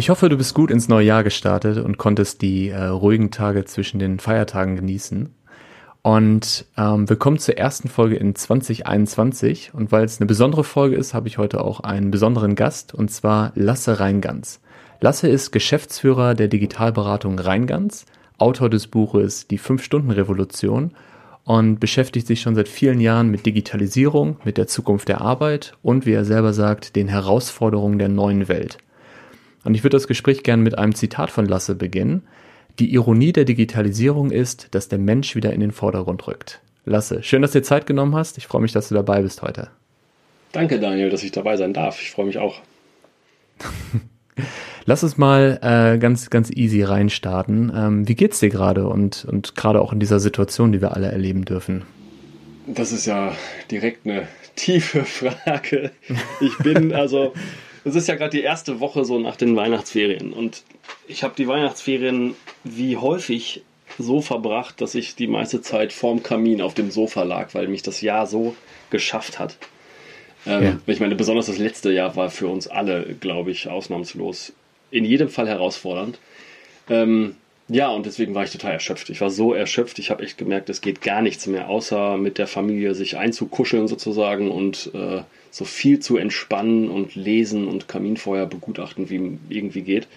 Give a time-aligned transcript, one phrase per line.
[0.00, 3.66] Ich hoffe, du bist gut ins neue Jahr gestartet und konntest die äh, ruhigen Tage
[3.66, 5.34] zwischen den Feiertagen genießen.
[6.00, 9.74] Und ähm, willkommen zur ersten Folge in 2021.
[9.74, 13.10] Und weil es eine besondere Folge ist, habe ich heute auch einen besonderen Gast, und
[13.10, 14.62] zwar Lasse Reingans.
[15.02, 18.06] Lasse ist Geschäftsführer der Digitalberatung Reingans,
[18.38, 20.92] Autor des Buches Die Fünf-Stunden-Revolution
[21.44, 26.06] und beschäftigt sich schon seit vielen Jahren mit Digitalisierung, mit der Zukunft der Arbeit und,
[26.06, 28.78] wie er selber sagt, den Herausforderungen der neuen Welt.
[29.64, 32.22] Und ich würde das Gespräch gerne mit einem Zitat von Lasse beginnen.
[32.78, 36.60] Die Ironie der Digitalisierung ist, dass der Mensch wieder in den Vordergrund rückt.
[36.84, 38.38] Lasse, schön, dass du dir Zeit genommen hast.
[38.38, 39.68] Ich freue mich, dass du dabei bist heute.
[40.52, 42.00] Danke, Daniel, dass ich dabei sein darf.
[42.00, 42.60] Ich freue mich auch.
[44.86, 47.70] Lass uns mal äh, ganz, ganz easy reinstarten.
[47.74, 51.12] Ähm, wie geht's dir gerade und, und gerade auch in dieser Situation, die wir alle
[51.12, 51.84] erleben dürfen?
[52.66, 53.34] Das ist ja
[53.70, 55.90] direkt eine tiefe Frage.
[56.40, 57.34] Ich bin also
[57.84, 60.62] es ist ja gerade die erste Woche so nach den Weihnachtsferien und
[61.08, 63.62] ich habe die Weihnachtsferien wie häufig
[63.98, 67.82] so verbracht, dass ich die meiste Zeit vorm Kamin auf dem Sofa lag, weil mich
[67.82, 68.54] das Jahr so
[68.90, 69.56] geschafft hat.
[70.46, 70.78] Ähm, ja.
[70.86, 74.52] Ich meine, besonders das letzte Jahr war für uns alle, glaube ich, ausnahmslos
[74.90, 76.18] in jedem Fall herausfordernd.
[76.88, 77.36] Ähm,
[77.70, 79.10] ja, und deswegen war ich total erschöpft.
[79.10, 82.36] Ich war so erschöpft, ich habe echt gemerkt, es geht gar nichts mehr, außer mit
[82.38, 88.46] der Familie sich einzukuscheln sozusagen und äh, so viel zu entspannen und lesen und Kaminfeuer
[88.46, 90.08] begutachten, wie irgendwie geht.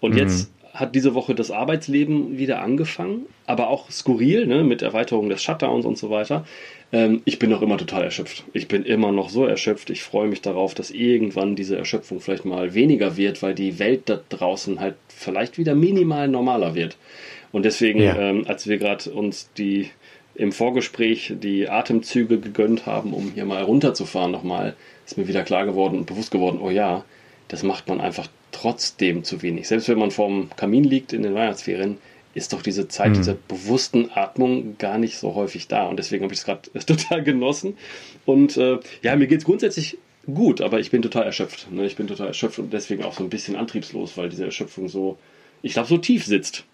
[0.00, 0.18] Und mhm.
[0.18, 5.42] jetzt hat diese Woche das Arbeitsleben wieder angefangen, aber auch skurril, ne, mit Erweiterung des
[5.42, 6.46] Shutdowns und so weiter.
[6.92, 8.44] Ähm, ich bin noch immer total erschöpft.
[8.54, 9.90] Ich bin immer noch so erschöpft.
[9.90, 14.02] Ich freue mich darauf, dass irgendwann diese Erschöpfung vielleicht mal weniger wird, weil die Welt
[14.06, 16.96] da draußen halt vielleicht wieder minimal normaler wird.
[17.52, 18.16] Und deswegen, ja.
[18.16, 19.90] ähm, als wir gerade uns die
[20.34, 24.74] im Vorgespräch die Atemzüge gegönnt haben, um hier mal runterzufahren nochmal,
[25.04, 27.04] ist mir wieder klar geworden und bewusst geworden, oh ja,
[27.48, 29.68] das macht man einfach trotzdem zu wenig.
[29.68, 31.98] Selbst wenn man vorm Kamin liegt in den Weihnachtsferien,
[32.34, 33.14] ist doch diese Zeit mhm.
[33.14, 35.86] dieser bewussten Atmung gar nicht so häufig da.
[35.86, 37.76] Und deswegen habe ich es gerade total genossen.
[38.24, 39.98] Und äh, ja, mir geht es grundsätzlich
[40.32, 41.70] gut, aber ich bin total erschöpft.
[41.70, 41.84] Ne?
[41.84, 45.18] Ich bin total erschöpft und deswegen auch so ein bisschen antriebslos, weil diese Erschöpfung so,
[45.62, 46.64] ich glaube, so tief sitzt.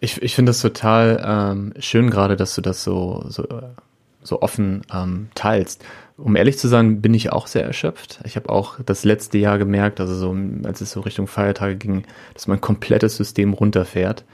[0.00, 3.46] Ich, ich finde das total ähm, schön gerade, dass du das so, so,
[4.26, 5.84] so offen ähm, teilst.
[6.16, 8.20] Um ehrlich zu sein, bin ich auch sehr erschöpft.
[8.24, 12.04] Ich habe auch das letzte Jahr gemerkt, also so, als es so Richtung Feiertage ging,
[12.34, 14.24] dass mein komplettes System runterfährt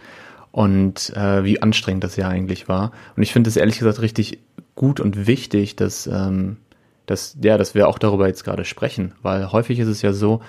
[0.52, 2.92] und äh, wie anstrengend das Jahr eigentlich war.
[3.16, 4.38] Und ich finde es ehrlich gesagt richtig
[4.74, 6.58] gut und wichtig, dass, ähm,
[7.06, 10.40] dass, ja, dass wir auch darüber jetzt gerade sprechen, weil häufig ist es ja so,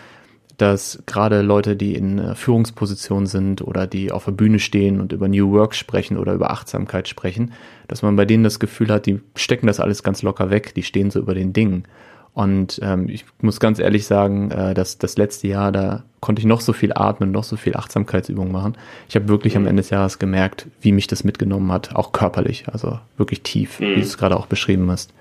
[0.58, 5.12] dass gerade Leute, die in äh, Führungspositionen sind oder die auf der Bühne stehen und
[5.12, 7.54] über New Work sprechen oder über Achtsamkeit sprechen,
[7.88, 10.84] dass man bei denen das Gefühl hat, die stecken das alles ganz locker weg, die
[10.84, 11.86] stehen so über den Dingen.
[12.34, 16.48] Und ähm, ich muss ganz ehrlich sagen, äh, dass das letzte Jahr, da konnte ich
[16.48, 18.76] noch so viel atmen, noch so viel Achtsamkeitsübungen machen.
[19.08, 19.62] Ich habe wirklich mhm.
[19.62, 23.80] am Ende des Jahres gemerkt, wie mich das mitgenommen hat, auch körperlich, also wirklich tief,
[23.80, 23.86] mhm.
[23.86, 25.14] wie du es gerade auch beschrieben hast.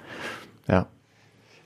[0.69, 0.87] Ja.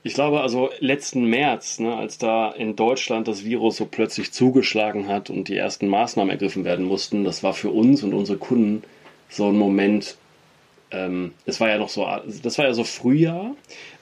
[0.07, 5.09] Ich glaube also letzten März, ne, als da in Deutschland das Virus so plötzlich zugeschlagen
[5.09, 8.83] hat und die ersten Maßnahmen ergriffen werden mussten, das war für uns und unsere Kunden
[9.27, 10.15] so ein Moment.
[10.91, 12.07] Ähm, es war ja noch so,
[12.41, 13.53] das war ja so Frühjahr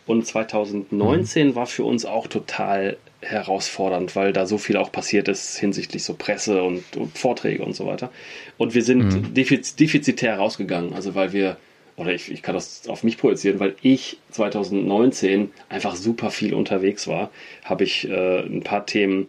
[0.05, 1.55] und 2019 mhm.
[1.55, 6.13] war für uns auch total herausfordernd, weil da so viel auch passiert ist hinsichtlich so
[6.13, 8.11] Presse und, und Vorträge und so weiter.
[8.59, 9.33] Und wir sind mhm.
[9.33, 11.57] defizitär rausgegangen, also weil wir
[11.97, 17.07] oder ich, ich kann das auf mich projizieren, weil ich 2019 einfach super viel unterwegs
[17.07, 17.31] war,
[17.63, 19.28] habe ich äh, ein paar Themen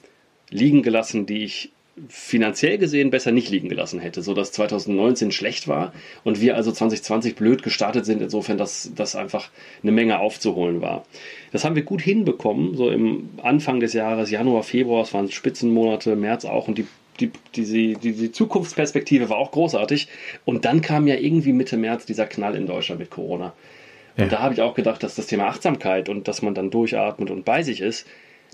[0.51, 1.71] liegen gelassen, die ich
[2.09, 5.95] finanziell gesehen besser nicht liegen gelassen hätte, so dass 2019 schlecht war
[6.25, 9.49] und wir also 2020 blöd gestartet sind, insofern, dass das einfach
[9.83, 11.07] eine Menge aufzuholen war.
[11.53, 16.17] Das haben wir gut hinbekommen, so im Anfang des Jahres, Januar, Februar, es waren Spitzenmonate,
[16.17, 16.87] März auch und die
[17.21, 20.09] die, die, die, die Zukunftsperspektive war auch großartig.
[20.45, 23.53] Und dann kam ja irgendwie Mitte März dieser Knall in Deutschland mit Corona.
[24.17, 24.31] Und ja.
[24.31, 27.45] da habe ich auch gedacht, dass das Thema Achtsamkeit und dass man dann durchatmet und
[27.45, 28.07] bei sich ist,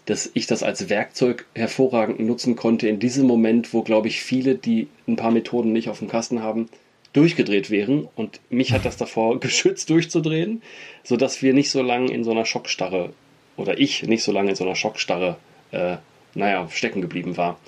[0.07, 4.57] dass ich das als Werkzeug hervorragend nutzen konnte in diesem Moment, wo, glaube ich, viele,
[4.57, 6.69] die ein paar Methoden nicht auf dem Kasten haben,
[7.13, 8.09] durchgedreht wären.
[8.17, 10.63] Und mich hat das davor geschützt, durchzudrehen,
[11.05, 13.13] sodass wir nicht so lange in so einer Schockstarre
[13.57, 15.37] oder ich nicht so lange in so einer Schockstarre,
[15.71, 15.97] äh,
[16.35, 17.59] naja, stecken geblieben war.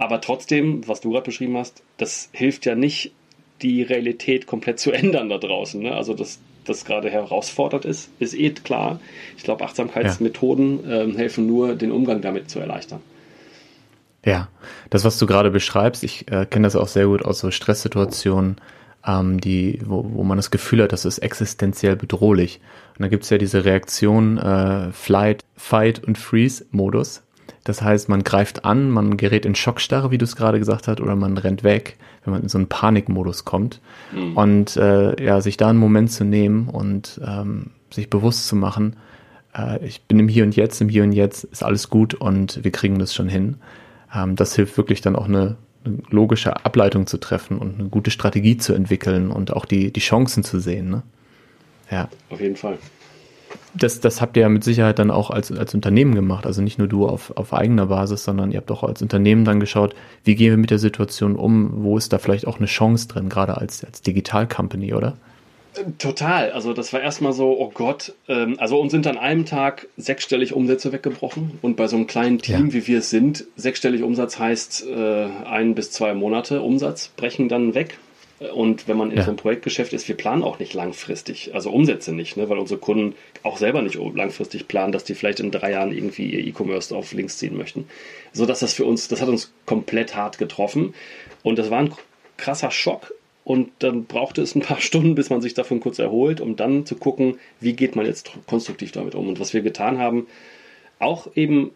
[0.00, 3.12] Aber trotzdem, was du gerade beschrieben hast, das hilft ja nicht,
[3.60, 5.80] die Realität komplett zu ändern da draußen.
[5.80, 5.94] Ne?
[5.94, 8.98] Also, dass das gerade herausfordert ist, ist eh klar.
[9.36, 11.02] Ich glaube, Achtsamkeitsmethoden ja.
[11.02, 13.00] ähm, helfen nur, den Umgang damit zu erleichtern.
[14.24, 14.48] Ja,
[14.88, 18.56] das, was du gerade beschreibst, ich äh, kenne das auch sehr gut aus so Stresssituationen,
[19.06, 22.60] ähm, die, wo, wo man das Gefühl hat, das ist existenziell bedrohlich.
[22.96, 27.22] Und da gibt es ja diese Reaktion äh, Flight, Fight und Freeze-Modus,
[27.64, 31.00] Das heißt, man greift an, man gerät in Schockstarre, wie du es gerade gesagt hast,
[31.00, 33.80] oder man rennt weg, wenn man in so einen Panikmodus kommt.
[34.12, 34.36] Mhm.
[34.36, 38.96] Und äh, ja, sich da einen Moment zu nehmen und ähm, sich bewusst zu machen,
[39.54, 42.64] äh, ich bin im Hier und Jetzt, im Hier und Jetzt ist alles gut und
[42.64, 43.56] wir kriegen das schon hin.
[44.14, 48.10] Ähm, das hilft wirklich dann auch eine, eine, logische Ableitung zu treffen und eine gute
[48.10, 50.90] Strategie zu entwickeln und auch die, die Chancen zu sehen.
[50.90, 51.02] Ne?
[51.90, 52.08] Ja.
[52.30, 52.78] Auf jeden Fall
[53.74, 56.46] das, das habt ihr ja mit Sicherheit dann auch als, als Unternehmen gemacht.
[56.46, 59.60] Also nicht nur du auf, auf eigener Basis, sondern ihr habt auch als Unternehmen dann
[59.60, 59.94] geschaut,
[60.24, 61.84] wie gehen wir mit der Situation um?
[61.84, 65.16] Wo ist da vielleicht auch eine Chance drin, gerade als, als Digital-Company, oder?
[65.98, 66.50] Total.
[66.50, 68.12] Also das war erstmal so, oh Gott.
[68.28, 71.58] Ähm, also uns sind an einem Tag sechsstellig Umsätze weggebrochen.
[71.62, 72.72] Und bei so einem kleinen Team, ja.
[72.72, 77.74] wie wir es sind, sechsstellig Umsatz heißt äh, ein bis zwei Monate Umsatz brechen dann
[77.74, 77.98] weg.
[78.54, 79.24] Und wenn man in ja.
[79.24, 82.80] so einem Projektgeschäft ist, wir planen auch nicht langfristig, also Umsätze nicht, ne, weil unsere
[82.80, 86.96] Kunden auch selber nicht langfristig planen, dass die vielleicht in drei Jahren irgendwie ihr E-Commerce
[86.96, 87.86] auf links ziehen möchten.
[88.32, 90.94] So dass das für uns, das hat uns komplett hart getroffen.
[91.42, 91.92] Und das war ein
[92.38, 93.12] krasser Schock.
[93.44, 96.86] Und dann brauchte es ein paar Stunden, bis man sich davon kurz erholt, um dann
[96.86, 99.28] zu gucken, wie geht man jetzt konstruktiv damit um.
[99.28, 100.26] Und was wir getan haben,
[100.98, 101.72] auch eben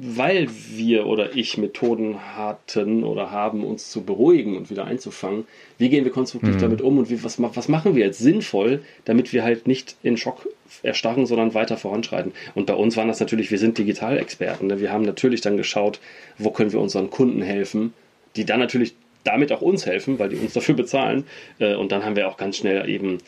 [0.00, 5.44] weil wir oder ich Methoden hatten oder haben, uns zu beruhigen und wieder einzufangen,
[5.78, 6.60] wie gehen wir konstruktiv mhm.
[6.60, 10.16] damit um und wie, was, was machen wir jetzt sinnvoll, damit wir halt nicht in
[10.16, 10.48] Schock
[10.82, 12.32] erstarren, sondern weiter voranschreiten.
[12.54, 14.68] Und bei uns waren das natürlich, wir sind Digitalexperten.
[14.68, 14.80] Ne?
[14.80, 16.00] Wir haben natürlich dann geschaut,
[16.38, 17.92] wo können wir unseren Kunden helfen,
[18.36, 21.24] die dann natürlich damit auch uns helfen, weil die uns dafür bezahlen.
[21.58, 23.18] Äh, und dann haben wir auch ganz schnell eben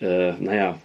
[0.00, 0.78] äh, naja,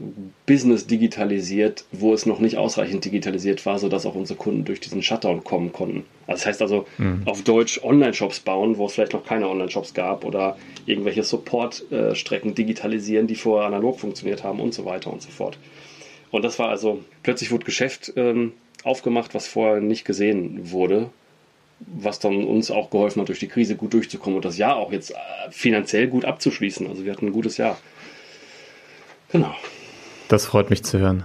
[0.46, 5.02] Business digitalisiert, wo es noch nicht ausreichend digitalisiert war, sodass auch unsere Kunden durch diesen
[5.02, 6.04] Shutdown kommen konnten.
[6.28, 7.22] Also das heißt also mhm.
[7.26, 13.28] auf Deutsch Online-Shops bauen, wo es vielleicht noch keine Online-Shops gab oder irgendwelche Support-Strecken digitalisieren,
[13.28, 15.58] die vorher analog funktioniert haben und so weiter und so fort.
[16.32, 18.52] Und das war also, plötzlich wurde Geschäft ähm,
[18.84, 21.10] aufgemacht, was vorher nicht gesehen wurde,
[21.80, 24.92] was dann uns auch geholfen hat, durch die Krise gut durchzukommen und das Jahr auch
[24.92, 25.16] jetzt äh,
[25.52, 26.88] finanziell gut abzuschließen.
[26.88, 27.78] Also wir hatten ein gutes Jahr.
[29.32, 29.54] Genau.
[30.28, 31.24] Das freut mich zu hören.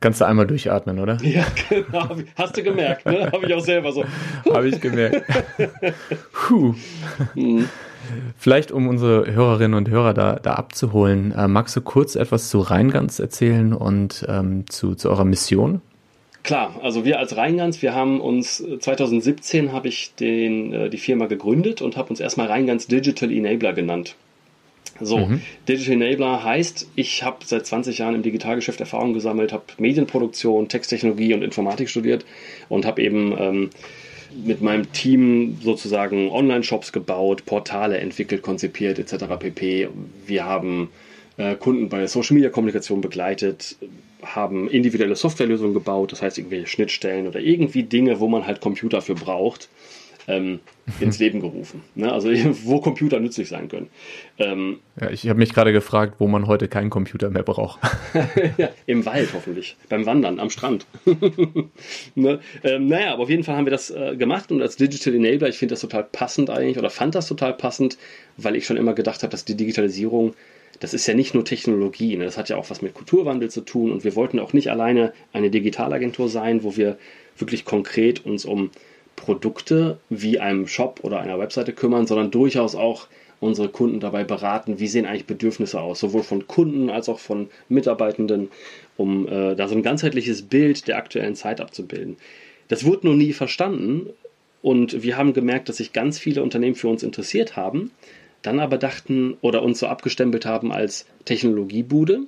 [0.00, 1.18] Kannst du einmal durchatmen, oder?
[1.22, 2.16] Ja, genau.
[2.36, 3.30] Hast du gemerkt, ne?
[3.32, 4.04] Habe ich auch selber so.
[4.52, 5.24] Habe ich gemerkt.
[6.32, 6.74] Puh.
[7.34, 7.68] Mhm.
[8.36, 12.58] Vielleicht, um unsere Hörerinnen und Hörer da, da abzuholen, äh, magst du kurz etwas zu
[12.58, 15.80] Rheingans erzählen und ähm, zu, zu eurer Mission?
[16.42, 21.26] Klar, also wir als Rheingans, wir haben uns 2017 habe ich den, äh, die Firma
[21.26, 24.16] gegründet und habe uns erstmal Rheingans Digital Enabler genannt.
[25.00, 25.40] So, mhm.
[25.68, 31.34] Digital Enabler heißt, ich habe seit 20 Jahren im Digitalgeschäft Erfahrung gesammelt, habe Medienproduktion, Texttechnologie
[31.34, 32.24] und Informatik studiert
[32.68, 33.70] und habe eben ähm,
[34.44, 39.24] mit meinem Team sozusagen Online-Shops gebaut, Portale entwickelt, konzipiert etc.
[39.38, 39.88] pp.
[40.26, 40.90] Wir haben
[41.36, 43.76] äh, Kunden bei Social-Media-Kommunikation begleitet,
[44.22, 49.02] haben individuelle Softwarelösungen gebaut, das heißt irgendwelche Schnittstellen oder irgendwie Dinge, wo man halt Computer
[49.02, 49.68] für braucht
[50.28, 50.60] ähm,
[51.00, 51.82] ins Leben gerufen.
[51.94, 52.12] Ne?
[52.12, 52.30] Also
[52.64, 53.88] wo Computer nützlich sein können.
[54.38, 57.80] Ähm, ja, ich habe mich gerade gefragt, wo man heute keinen Computer mehr braucht.
[58.58, 60.86] ja, Im Wald hoffentlich, beim Wandern, am Strand.
[62.14, 62.40] ne?
[62.64, 65.48] ähm, naja, aber auf jeden Fall haben wir das äh, gemacht und als Digital Enabler,
[65.48, 67.98] ich finde das total passend eigentlich oder fand das total passend,
[68.36, 70.34] weil ich schon immer gedacht habe, dass die Digitalisierung
[70.80, 72.24] das ist ja nicht nur Technologie, ne?
[72.24, 75.12] das hat ja auch was mit Kulturwandel zu tun und wir wollten auch nicht alleine
[75.32, 76.98] eine Digitalagentur sein, wo wir
[77.38, 78.70] wirklich konkret uns um
[79.16, 83.08] Produkte wie einem Shop oder einer Webseite kümmern, sondern durchaus auch
[83.40, 87.48] unsere Kunden dabei beraten, wie sehen eigentlich Bedürfnisse aus, sowohl von Kunden als auch von
[87.68, 88.48] Mitarbeitenden,
[88.96, 92.16] um äh, da so ein ganzheitliches Bild der aktuellen Zeit abzubilden.
[92.68, 94.10] Das wurde noch nie verstanden
[94.62, 97.90] und wir haben gemerkt, dass sich ganz viele Unternehmen für uns interessiert haben,
[98.42, 102.20] dann aber dachten oder uns so abgestempelt haben als Technologiebude.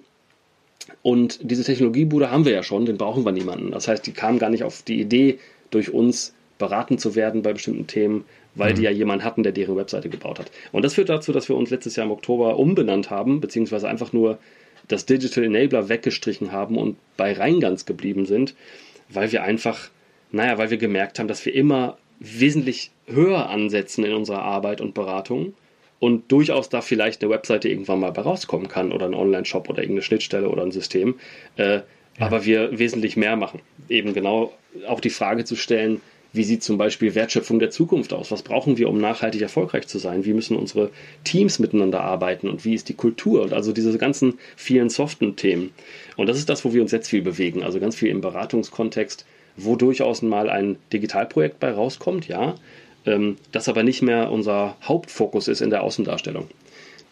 [1.03, 3.71] Und diese Technologiebude haben wir ja schon, den brauchen wir niemanden.
[3.71, 5.39] Das heißt, die kamen gar nicht auf die Idee,
[5.71, 8.77] durch uns beraten zu werden bei bestimmten Themen, weil mhm.
[8.77, 10.51] die ja jemanden hatten, der deren Webseite gebaut hat.
[10.73, 14.13] Und das führt dazu, dass wir uns letztes Jahr im Oktober umbenannt haben, beziehungsweise einfach
[14.13, 14.39] nur
[14.89, 18.55] das Digital Enabler weggestrichen haben und bei Reingans geblieben sind,
[19.09, 19.89] weil wir einfach,
[20.31, 24.95] naja, weil wir gemerkt haben, dass wir immer wesentlich höher ansetzen in unserer Arbeit und
[24.95, 25.55] Beratung
[25.99, 29.83] und durchaus da vielleicht eine Webseite irgendwann mal bei rauskommen kann oder ein Online-Shop oder
[29.83, 31.17] irgendeine Schnittstelle oder ein System,
[31.57, 31.83] äh, ja.
[32.19, 33.61] aber wir wesentlich mehr machen.
[33.89, 34.53] Eben genau
[34.87, 36.01] auch die Frage zu stellen,
[36.35, 38.33] wie sieht zum Beispiel Wertschöpfung der Zukunft aus?
[38.33, 40.25] Was brauchen wir, um nachhaltig erfolgreich zu sein?
[40.25, 40.91] Wie müssen unsere
[41.23, 42.49] Teams miteinander arbeiten?
[42.49, 43.43] Und wie ist die Kultur?
[43.43, 45.71] Und also diese ganzen vielen soften Themen.
[46.17, 47.63] Und das ist das, wo wir uns jetzt viel bewegen.
[47.63, 49.25] Also ganz viel im Beratungskontext,
[49.57, 52.57] wo durchaus mal ein Digitalprojekt bei rauskommt, ja.
[53.07, 56.49] Ähm, das aber nicht mehr unser Hauptfokus ist in der Außendarstellung.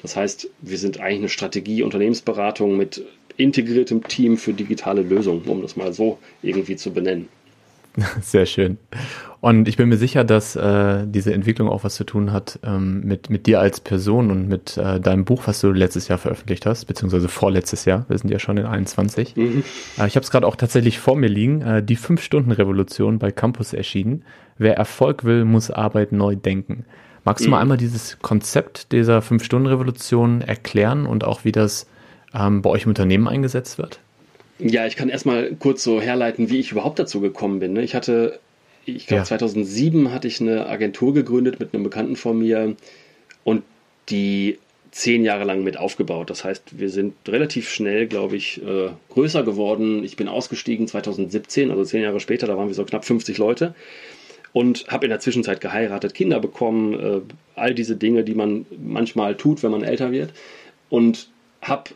[0.03, 3.05] Das heißt, wir sind eigentlich eine Strategie, Unternehmensberatung mit
[3.37, 7.29] integriertem Team für digitale Lösungen, um das mal so irgendwie zu benennen.
[8.23, 8.79] Sehr schön.
[9.41, 13.01] Und ich bin mir sicher, dass äh, diese Entwicklung auch was zu tun hat ähm,
[13.05, 16.65] mit, mit dir als Person und mit äh, deinem Buch, was du letztes Jahr veröffentlicht
[16.65, 18.07] hast, beziehungsweise vorletztes Jahr.
[18.09, 19.37] Wir sind ja schon in 21.
[19.37, 19.65] Mhm.
[19.99, 21.61] Äh, ich habe es gerade auch tatsächlich vor mir liegen.
[21.61, 24.25] Äh, die Fünf-Stunden-Revolution bei Campus erschienen.
[24.59, 26.85] Wer Erfolg will, muss Arbeit neu denken.
[27.25, 27.53] Magst du mhm.
[27.53, 31.87] mal einmal dieses Konzept dieser Fünf-Stunden-Revolution erklären und auch wie das
[32.33, 33.99] ähm, bei euch im Unternehmen eingesetzt wird?
[34.59, 37.73] Ja, ich kann erstmal kurz so herleiten, wie ich überhaupt dazu gekommen bin.
[37.73, 37.83] Ne?
[37.83, 38.39] Ich hatte,
[38.85, 39.25] ich glaube, ja.
[39.25, 42.77] 2007 hatte ich eine Agentur gegründet mit einem Bekannten von mir
[43.45, 43.63] und
[44.09, 44.59] die
[44.91, 46.29] zehn Jahre lang mit aufgebaut.
[46.29, 50.05] Das heißt, wir sind relativ schnell, glaube ich, äh, größer geworden.
[50.05, 53.75] Ich bin ausgestiegen 2017, also zehn Jahre später, da waren wir so knapp 50 Leute
[54.53, 57.21] und habe in der Zwischenzeit geheiratet, Kinder bekommen, äh,
[57.55, 60.33] all diese Dinge, die man manchmal tut, wenn man älter wird.
[60.91, 61.29] Und
[61.63, 61.91] habe,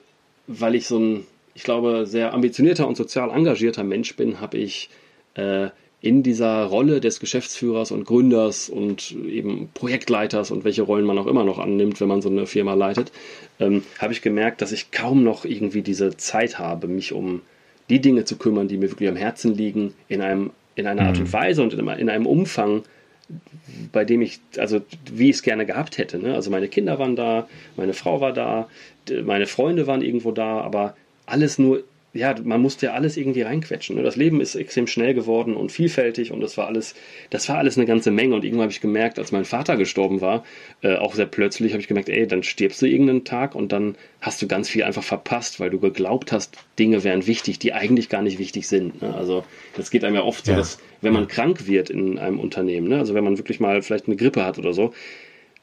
[0.46, 4.90] weil ich so ein, ich glaube, sehr ambitionierter und sozial engagierter Mensch bin, habe ich
[5.34, 5.68] äh,
[6.02, 11.26] in dieser Rolle des Geschäftsführers und Gründers und eben Projektleiters und welche Rollen man auch
[11.26, 13.10] immer noch annimmt, wenn man so eine Firma leitet,
[13.58, 17.40] ähm, habe ich gemerkt, dass ich kaum noch irgendwie diese Zeit habe, mich um
[17.88, 21.16] die Dinge zu kümmern, die mir wirklich am Herzen liegen, in einem in einer Art
[21.16, 21.32] und mhm.
[21.32, 22.82] Weise und in einem Umfang,
[23.92, 26.18] bei dem ich, also wie ich es gerne gehabt hätte.
[26.18, 26.34] Ne?
[26.34, 28.68] Also meine Kinder waren da, meine Frau war da,
[29.24, 30.94] meine Freunde waren irgendwo da, aber
[31.26, 31.84] alles nur
[32.16, 33.96] ja, man musste ja alles irgendwie reinquetschen.
[33.96, 34.02] Ne?
[34.02, 36.94] Das Leben ist extrem schnell geworden und vielfältig und das war alles,
[37.30, 38.34] das war alles eine ganze Menge.
[38.34, 40.44] Und irgendwann habe ich gemerkt, als mein Vater gestorben war,
[40.82, 43.96] äh, auch sehr plötzlich, habe ich gemerkt, ey, dann stirbst du irgendeinen Tag und dann
[44.20, 48.08] hast du ganz viel einfach verpasst, weil du geglaubt hast, Dinge wären wichtig, die eigentlich
[48.08, 49.02] gar nicht wichtig sind.
[49.02, 49.14] Ne?
[49.14, 49.44] Also
[49.76, 50.58] das geht einem ja oft so, ja.
[50.58, 52.98] dass wenn man krank wird in einem Unternehmen, ne?
[52.98, 54.92] also wenn man wirklich mal vielleicht eine Grippe hat oder so,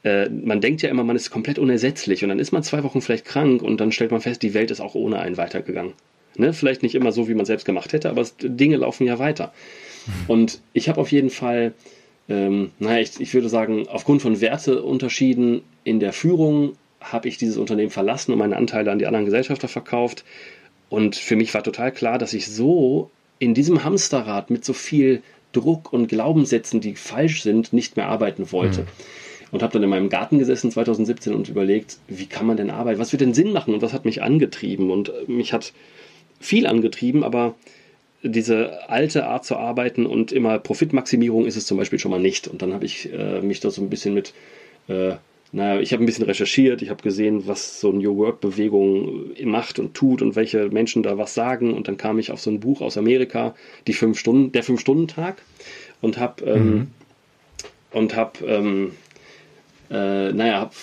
[0.03, 3.01] äh, man denkt ja immer, man ist komplett unersetzlich und dann ist man zwei Wochen
[3.01, 5.93] vielleicht krank und dann stellt man fest, die Welt ist auch ohne einen weitergegangen.
[6.35, 6.53] Ne?
[6.53, 9.53] Vielleicht nicht immer so, wie man selbst gemacht hätte, aber es, Dinge laufen ja weiter.
[10.27, 11.73] Und ich habe auf jeden Fall,
[12.27, 17.57] ähm, naja, ich, ich würde sagen, aufgrund von Werteunterschieden in der Führung habe ich dieses
[17.57, 20.23] Unternehmen verlassen und meine Anteile an die anderen Gesellschafter verkauft.
[20.89, 25.21] Und für mich war total klar, dass ich so in diesem Hamsterrad mit so viel
[25.51, 28.81] Druck und Glaubenssätzen, die falsch sind, nicht mehr arbeiten wollte.
[28.81, 28.87] Mhm.
[29.53, 32.99] Und habe dann in meinem Garten gesessen 2017 und überlegt, wie kann man denn arbeiten?
[32.99, 33.73] Was wird denn Sinn machen?
[33.73, 34.89] Und was hat mich angetrieben?
[34.89, 35.73] Und mich hat
[36.41, 37.55] viel angetrieben, aber
[38.23, 42.47] diese alte Art zu arbeiten und immer Profitmaximierung ist es zum Beispiel schon mal nicht.
[42.47, 44.33] Und dann habe ich äh, mich da so ein bisschen mit,
[44.87, 45.13] äh,
[45.51, 49.77] naja, ich habe ein bisschen recherchiert, ich habe gesehen, was so eine New Work-Bewegung macht
[49.77, 51.73] und tut und welche Menschen da was sagen.
[51.73, 53.55] Und dann kam ich auf so ein Buch aus Amerika,
[53.87, 55.41] die fünf Stunden, der Fünf-Stunden-Tag,
[56.01, 56.87] und habe ähm, mhm.
[57.91, 58.91] und habe, ähm,
[59.93, 60.73] äh, naja, habe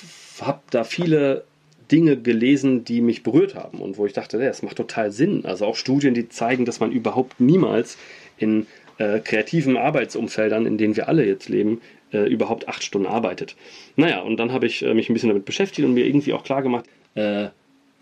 [0.41, 1.45] hab da viele
[1.91, 5.45] Dinge gelesen, die mich berührt haben und wo ich dachte, das macht total Sinn.
[5.45, 7.99] Also auch Studien, die zeigen, dass man überhaupt niemals
[8.39, 8.67] in
[8.99, 11.81] äh, kreativen Arbeitsumfeldern, in denen wir alle jetzt leben,
[12.13, 13.57] äh, überhaupt acht Stunden arbeitet.
[13.97, 16.45] Naja, und dann habe ich äh, mich ein bisschen damit beschäftigt und mir irgendwie auch
[16.45, 17.49] klar gemacht, äh,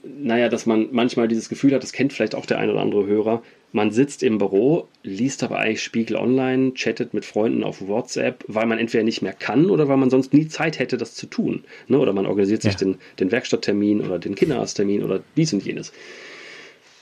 [0.03, 3.07] naja, dass man manchmal dieses Gefühl hat, das kennt vielleicht auch der ein oder andere
[3.07, 8.45] Hörer, man sitzt im Büro, liest aber eigentlich Spiegel online, chattet mit Freunden auf WhatsApp,
[8.47, 11.27] weil man entweder nicht mehr kann oder weil man sonst nie Zeit hätte, das zu
[11.27, 11.65] tun.
[11.87, 11.99] Ne?
[11.99, 12.79] Oder man organisiert sich ja.
[12.79, 15.93] den, den Werkstatttermin oder den Kinderarzttermin oder dies und jenes.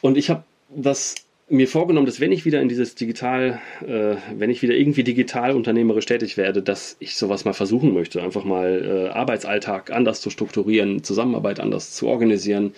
[0.01, 0.43] Und ich habe
[0.75, 1.15] das
[1.49, 5.53] mir vorgenommen, dass wenn ich wieder in dieses Digital, äh, wenn ich wieder irgendwie digital
[5.53, 8.23] unternehmerisch tätig werde, dass ich sowas mal versuchen möchte.
[8.23, 12.75] Einfach mal äh, Arbeitsalltag anders zu strukturieren, Zusammenarbeit anders zu organisieren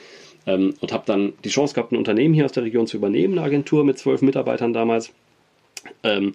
[0.46, 3.38] ähm, und habe dann die Chance gehabt, ein Unternehmen hier aus der Region zu übernehmen,
[3.38, 5.12] eine Agentur mit zwölf Mitarbeitern damals.
[6.02, 6.34] Ähm,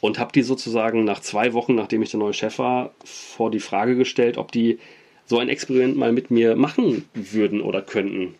[0.00, 3.60] und habe die sozusagen nach zwei Wochen, nachdem ich der neue Chef war, vor die
[3.60, 4.78] Frage gestellt, ob die
[5.26, 8.34] so ein Experiment mal mit mir machen würden oder könnten.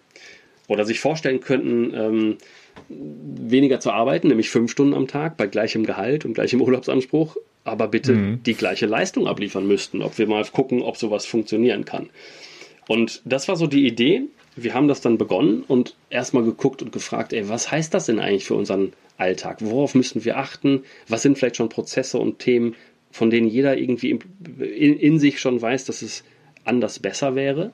[0.66, 2.36] Oder sich vorstellen könnten, ähm,
[2.88, 7.88] weniger zu arbeiten, nämlich fünf Stunden am Tag bei gleichem Gehalt und gleichem Urlaubsanspruch, aber
[7.88, 8.42] bitte mhm.
[8.42, 12.10] die gleiche Leistung abliefern müssten, ob wir mal gucken, ob sowas funktionieren kann.
[12.88, 14.22] Und das war so die Idee
[14.56, 18.18] wir haben das dann begonnen und erstmal geguckt und gefragt, ey, was heißt das denn
[18.18, 19.58] eigentlich für unseren Alltag?
[19.60, 20.84] Worauf müssen wir achten?
[21.08, 22.74] Was sind vielleicht schon Prozesse und Themen,
[23.10, 24.18] von denen jeder irgendwie
[24.58, 26.24] in, in sich schon weiß, dass es
[26.64, 27.72] anders besser wäre?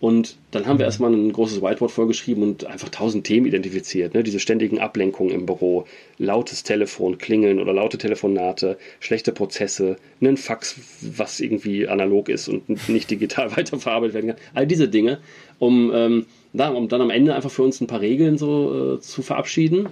[0.00, 0.88] Und dann haben wir mhm.
[0.88, 4.14] erstmal ein großes Whiteboard vorgeschrieben und einfach tausend Themen identifiziert.
[4.14, 4.22] Ne?
[4.22, 5.86] Diese ständigen Ablenkungen im Büro,
[6.18, 12.68] lautes Telefon, Klingeln oder laute Telefonate, schlechte Prozesse, ein Fax, was irgendwie analog ist und
[12.88, 14.38] nicht digital weiterverarbeitet werden kann.
[14.54, 15.18] All diese Dinge,
[15.58, 19.00] um, ähm, da, um dann am Ende einfach für uns ein paar Regeln so äh,
[19.00, 19.88] zu verabschieden,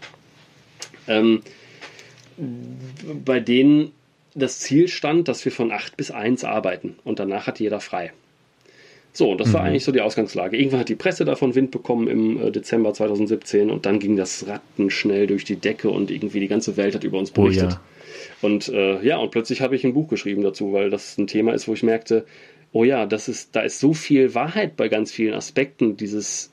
[1.08, 1.42] ähm,
[3.24, 3.90] bei denen
[4.36, 8.12] das Ziel stand, dass wir von 8 bis 1 arbeiten und danach hat jeder frei.
[9.16, 9.68] So, das war mhm.
[9.68, 10.58] eigentlich so die Ausgangslage.
[10.58, 14.46] Irgendwann hat die Presse davon Wind bekommen im äh, Dezember 2017 und dann ging das
[14.46, 17.64] Ratten schnell durch die Decke und irgendwie die ganze Welt hat über uns berichtet.
[17.64, 17.80] Oh, ja.
[18.42, 21.54] Und äh, ja, und plötzlich habe ich ein Buch geschrieben dazu, weil das ein Thema
[21.54, 22.26] ist, wo ich merkte,
[22.72, 26.52] oh ja, das ist, da ist so viel Wahrheit bei ganz vielen Aspekten dieses,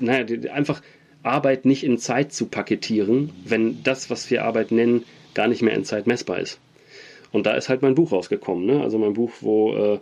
[0.00, 0.80] naja, einfach
[1.22, 5.04] Arbeit nicht in Zeit zu paketieren, wenn das, was wir Arbeit nennen,
[5.34, 6.60] gar nicht mehr in Zeit messbar ist.
[7.30, 8.80] Und da ist halt mein Buch rausgekommen, ne?
[8.80, 9.98] Also mein Buch, wo äh,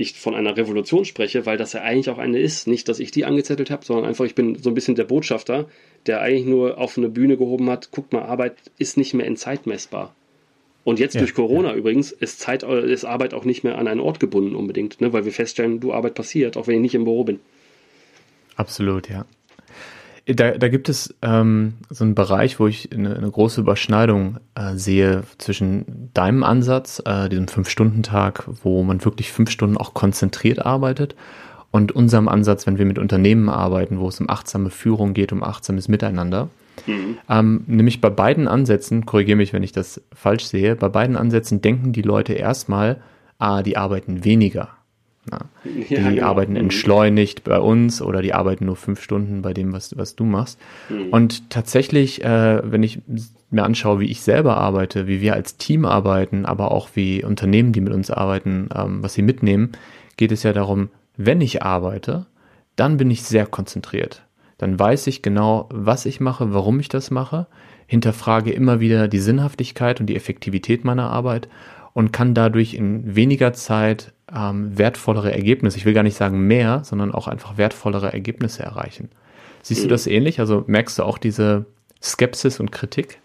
[0.00, 2.66] ich von einer Revolution spreche, weil das ja eigentlich auch eine ist.
[2.66, 5.68] Nicht, dass ich die angezettelt habe, sondern einfach, ich bin so ein bisschen der Botschafter,
[6.06, 9.36] der eigentlich nur auf eine Bühne gehoben hat, guck mal, Arbeit ist nicht mehr in
[9.36, 10.14] Zeit messbar.
[10.84, 11.74] Und jetzt ja, durch Corona ja.
[11.74, 15.12] übrigens ist Zeit, ist Arbeit auch nicht mehr an einen Ort gebunden unbedingt, ne?
[15.12, 17.40] weil wir feststellen, du Arbeit passiert, auch wenn ich nicht im Büro bin.
[18.56, 19.26] Absolut, ja.
[20.34, 24.74] Da, da gibt es ähm, so einen Bereich, wo ich eine, eine große Überschneidung äh,
[24.74, 31.14] sehe zwischen deinem Ansatz, äh, diesem Fünf-Stunden-Tag, wo man wirklich fünf Stunden auch konzentriert arbeitet,
[31.70, 35.44] und unserem Ansatz, wenn wir mit Unternehmen arbeiten, wo es um achtsame Führung geht, um
[35.44, 36.48] achtsames Miteinander.
[36.86, 37.18] Mhm.
[37.28, 41.60] Ähm, nämlich bei beiden Ansätzen, korrigiere mich, wenn ich das falsch sehe, bei beiden Ansätzen
[41.60, 43.00] denken die Leute erstmal,
[43.38, 44.68] ah, die arbeiten weniger.
[45.30, 46.26] Na, die ja, genau.
[46.26, 46.58] arbeiten mhm.
[46.58, 50.58] entschleunigt bei uns oder die arbeiten nur fünf Stunden bei dem, was, was du machst.
[50.88, 51.10] Mhm.
[51.10, 53.00] Und tatsächlich, äh, wenn ich
[53.50, 57.72] mir anschaue, wie ich selber arbeite, wie wir als Team arbeiten, aber auch wie Unternehmen,
[57.72, 59.72] die mit uns arbeiten, ähm, was sie mitnehmen,
[60.16, 62.26] geht es ja darum, wenn ich arbeite,
[62.76, 64.22] dann bin ich sehr konzentriert.
[64.58, 67.46] Dann weiß ich genau, was ich mache, warum ich das mache,
[67.86, 71.48] hinterfrage immer wieder die Sinnhaftigkeit und die Effektivität meiner Arbeit
[71.92, 76.82] und kann dadurch in weniger Zeit ähm, wertvollere Ergebnisse, ich will gar nicht sagen mehr,
[76.84, 79.08] sondern auch einfach wertvollere Ergebnisse erreichen.
[79.62, 79.90] Siehst du mhm.
[79.90, 80.40] das ähnlich?
[80.40, 81.66] Also merkst du auch diese
[82.02, 83.18] Skepsis und Kritik?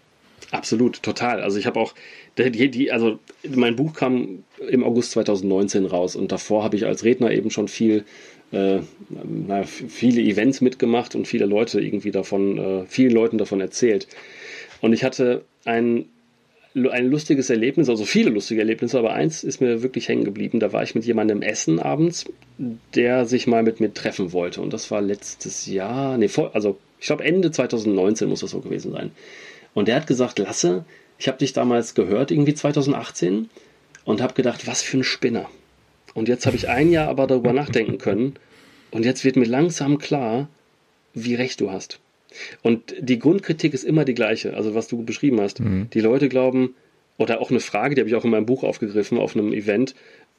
[0.52, 1.40] Absolut, total.
[1.40, 1.94] Also ich habe auch,
[2.38, 7.30] die, also mein Buch kam im August 2019 raus und davor habe ich als Redner
[7.32, 8.04] eben schon viel,
[8.52, 14.06] äh, na, viele Events mitgemacht und viele Leute irgendwie davon, äh, vielen Leuten davon erzählt.
[14.80, 16.06] Und ich hatte ein
[16.90, 20.60] ein lustiges Erlebnis, also viele lustige Erlebnisse, aber eins ist mir wirklich hängen geblieben.
[20.60, 22.26] Da war ich mit jemandem essen abends,
[22.94, 24.60] der sich mal mit mir treffen wollte.
[24.60, 28.60] Und das war letztes Jahr, nee, vor, also ich glaube Ende 2019 muss das so
[28.60, 29.10] gewesen sein.
[29.72, 30.84] Und der hat gesagt, Lasse,
[31.18, 33.48] ich habe dich damals gehört, irgendwie 2018,
[34.04, 35.48] und habe gedacht, was für ein Spinner.
[36.14, 38.36] Und jetzt habe ich ein Jahr aber darüber nachdenken können.
[38.90, 40.48] Und jetzt wird mir langsam klar,
[41.12, 41.98] wie recht du hast.
[42.62, 45.60] Und die Grundkritik ist immer die gleiche, also was du beschrieben hast.
[45.60, 45.88] Mhm.
[45.90, 46.74] Die Leute glauben,
[47.18, 49.94] oder auch eine Frage, die habe ich auch in meinem Buch aufgegriffen, auf einem Event,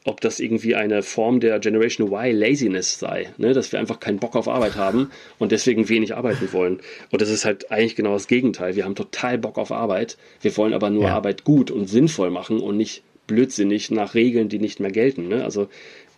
[0.06, 3.54] ob das irgendwie eine Form der Generation Y Laziness sei, ne?
[3.54, 6.80] dass wir einfach keinen Bock auf Arbeit haben und deswegen wenig arbeiten wollen.
[7.12, 8.76] Und das ist halt eigentlich genau das Gegenteil.
[8.76, 11.16] Wir haben total Bock auf Arbeit, wir wollen aber nur ja.
[11.16, 15.28] Arbeit gut und sinnvoll machen und nicht blödsinnig nach Regeln, die nicht mehr gelten.
[15.28, 15.44] Ne?
[15.44, 15.68] Also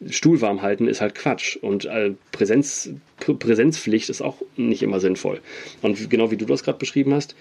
[0.07, 5.41] Stuhl warm halten ist halt Quatsch und äh, Präsenz, Präsenzpflicht ist auch nicht immer sinnvoll.
[5.81, 7.35] Und genau wie du das gerade beschrieben hast,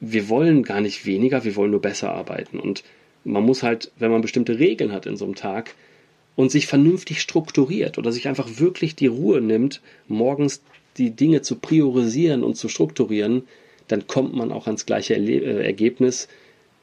[0.00, 2.58] wir wollen gar nicht weniger, wir wollen nur besser arbeiten.
[2.58, 2.84] Und
[3.24, 5.74] man muss halt, wenn man bestimmte Regeln hat in so einem Tag
[6.36, 10.62] und sich vernünftig strukturiert oder sich einfach wirklich die Ruhe nimmt, morgens
[10.98, 13.44] die Dinge zu priorisieren und zu strukturieren,
[13.88, 16.28] dann kommt man auch ans gleiche äh, Ergebnis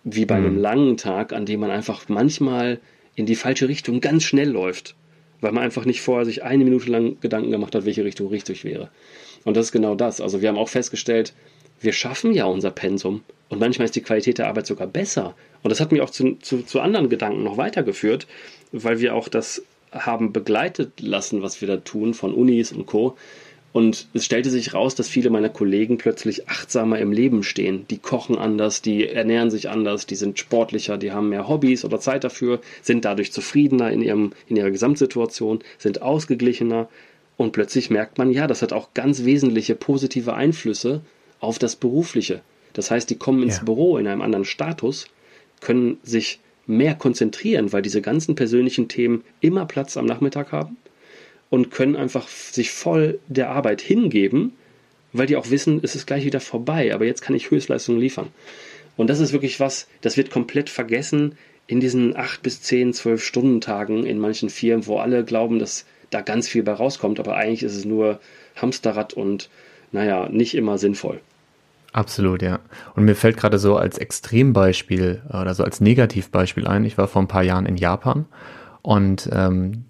[0.03, 0.45] wie bei mhm.
[0.45, 2.79] einem langen Tag, an dem man einfach manchmal
[3.13, 4.95] in die falsche Richtung ganz schnell läuft
[5.41, 8.63] weil man einfach nicht vorher sich eine Minute lang Gedanken gemacht hat, welche Richtung richtig
[8.63, 8.89] wäre.
[9.43, 10.21] Und das ist genau das.
[10.21, 11.33] Also wir haben auch festgestellt,
[11.79, 15.35] wir schaffen ja unser Pensum und manchmal ist die Qualität der Arbeit sogar besser.
[15.63, 18.27] Und das hat mich auch zu, zu, zu anderen Gedanken noch weitergeführt,
[18.71, 23.17] weil wir auch das haben begleitet lassen, was wir da tun von Unis und Co.
[23.73, 27.85] Und es stellte sich raus, dass viele meiner Kollegen plötzlich achtsamer im Leben stehen.
[27.89, 31.99] Die kochen anders, die ernähren sich anders, die sind sportlicher, die haben mehr Hobbys oder
[31.99, 36.89] Zeit dafür, sind dadurch zufriedener in, ihrem, in ihrer Gesamtsituation, sind ausgeglichener.
[37.37, 41.01] Und plötzlich merkt man, ja, das hat auch ganz wesentliche positive Einflüsse
[41.39, 42.41] auf das Berufliche.
[42.73, 43.63] Das heißt, die kommen ins ja.
[43.63, 45.05] Büro in einem anderen Status,
[45.61, 50.77] können sich mehr konzentrieren, weil diese ganzen persönlichen Themen immer Platz am Nachmittag haben
[51.51, 54.53] und können einfach sich voll der Arbeit hingeben,
[55.13, 58.29] weil die auch wissen, es ist gleich wieder vorbei, aber jetzt kann ich Höchstleistungen liefern.
[58.95, 61.37] Und das ist wirklich was, das wird komplett vergessen
[61.67, 65.85] in diesen acht bis zehn, zwölf Stunden Tagen in manchen Firmen, wo alle glauben, dass
[66.09, 68.21] da ganz viel bei rauskommt, aber eigentlich ist es nur
[68.55, 69.49] Hamsterrad und
[69.91, 71.19] naja, nicht immer sinnvoll.
[71.91, 72.59] Absolut, ja.
[72.95, 77.21] Und mir fällt gerade so als Extrembeispiel oder so als Negativbeispiel ein, ich war vor
[77.21, 78.25] ein paar Jahren in Japan
[78.81, 79.83] und ähm,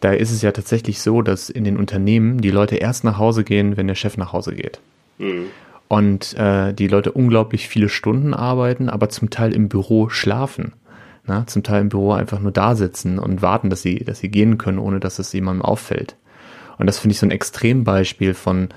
[0.00, 3.44] da ist es ja tatsächlich so, dass in den Unternehmen die Leute erst nach Hause
[3.44, 4.80] gehen, wenn der Chef nach Hause geht.
[5.18, 5.46] Mhm.
[5.88, 10.74] Und äh, die Leute unglaublich viele Stunden arbeiten, aber zum Teil im Büro schlafen.
[11.26, 14.30] Na, zum Teil im Büro einfach nur da sitzen und warten, dass sie, dass sie
[14.30, 16.16] gehen können, ohne dass es jemandem auffällt.
[16.78, 18.68] Und das finde ich so ein Extrembeispiel von,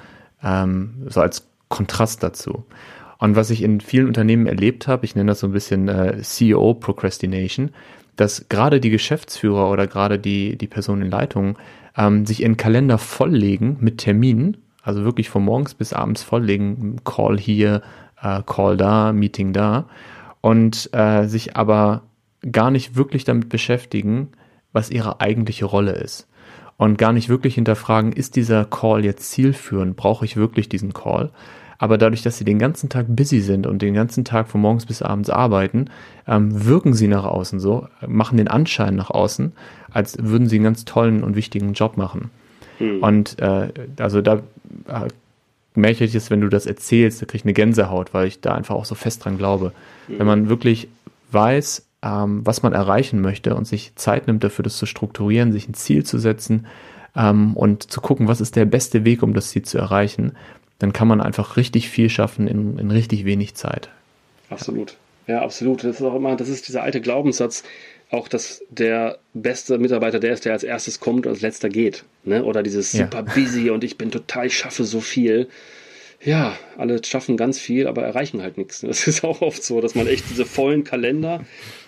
[0.44, 2.66] ähm, so als Kontrast dazu.
[3.20, 6.22] Und was ich in vielen Unternehmen erlebt habe, ich nenne das so ein bisschen äh,
[6.22, 7.70] CEO Procrastination,
[8.22, 11.58] dass gerade die Geschäftsführer oder gerade die, die Personen in Leitung
[11.98, 17.40] ähm, sich ihren Kalender volllegen mit Terminen, also wirklich von morgens bis abends volllegen, Call
[17.40, 17.82] hier,
[18.22, 19.88] äh, Call da, Meeting da,
[20.40, 22.04] und äh, sich aber
[22.52, 24.30] gar nicht wirklich damit beschäftigen,
[24.72, 26.28] was ihre eigentliche Rolle ist.
[26.78, 29.96] Und gar nicht wirklich hinterfragen, ist dieser Call jetzt zielführend?
[29.96, 31.32] Brauche ich wirklich diesen Call?
[31.82, 34.86] Aber dadurch, dass sie den ganzen Tag busy sind und den ganzen Tag von morgens
[34.86, 35.86] bis abends arbeiten,
[36.28, 39.52] ähm, wirken sie nach außen so, machen den Anschein nach außen,
[39.90, 42.30] als würden sie einen ganz tollen und wichtigen Job machen.
[42.78, 43.00] Mhm.
[43.02, 44.44] Und äh, also da
[44.88, 45.08] äh,
[45.74, 48.54] merke ich es, wenn du das erzählst, da kriege ich eine Gänsehaut, weil ich da
[48.54, 49.72] einfach auch so fest dran glaube.
[50.08, 50.20] Mhm.
[50.20, 50.88] Wenn man wirklich
[51.32, 55.68] weiß, ähm, was man erreichen möchte und sich Zeit nimmt dafür, das zu strukturieren, sich
[55.68, 56.68] ein Ziel zu setzen
[57.16, 60.34] ähm, und zu gucken, was ist der beste Weg, um das Ziel zu erreichen,
[60.82, 63.90] dann kann man einfach richtig viel schaffen in, in richtig wenig Zeit.
[64.50, 64.98] Absolut.
[65.28, 65.84] Ja, absolut.
[65.84, 67.64] Das ist auch immer, das ist dieser alte Glaubenssatz,
[68.10, 72.04] auch, dass der beste Mitarbeiter der ist, der als erstes kommt und als letzter geht.
[72.24, 72.44] Ne?
[72.44, 73.34] Oder dieses super ja.
[73.34, 75.48] busy und ich bin total, ich schaffe so viel.
[76.24, 78.82] Ja, alle schaffen ganz viel, aber erreichen halt nichts.
[78.82, 81.46] Das ist auch oft so, dass man echt diese vollen Kalender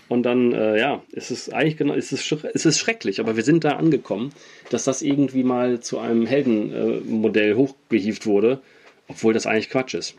[0.08, 3.44] und dann, äh, ja, ist es eigentlich genau, ist es, ist es schrecklich, aber wir
[3.44, 4.32] sind da angekommen,
[4.70, 8.62] dass das irgendwie mal zu einem Heldenmodell äh, hochgehievt wurde
[9.08, 10.16] obwohl das eigentlich Quatsch ist.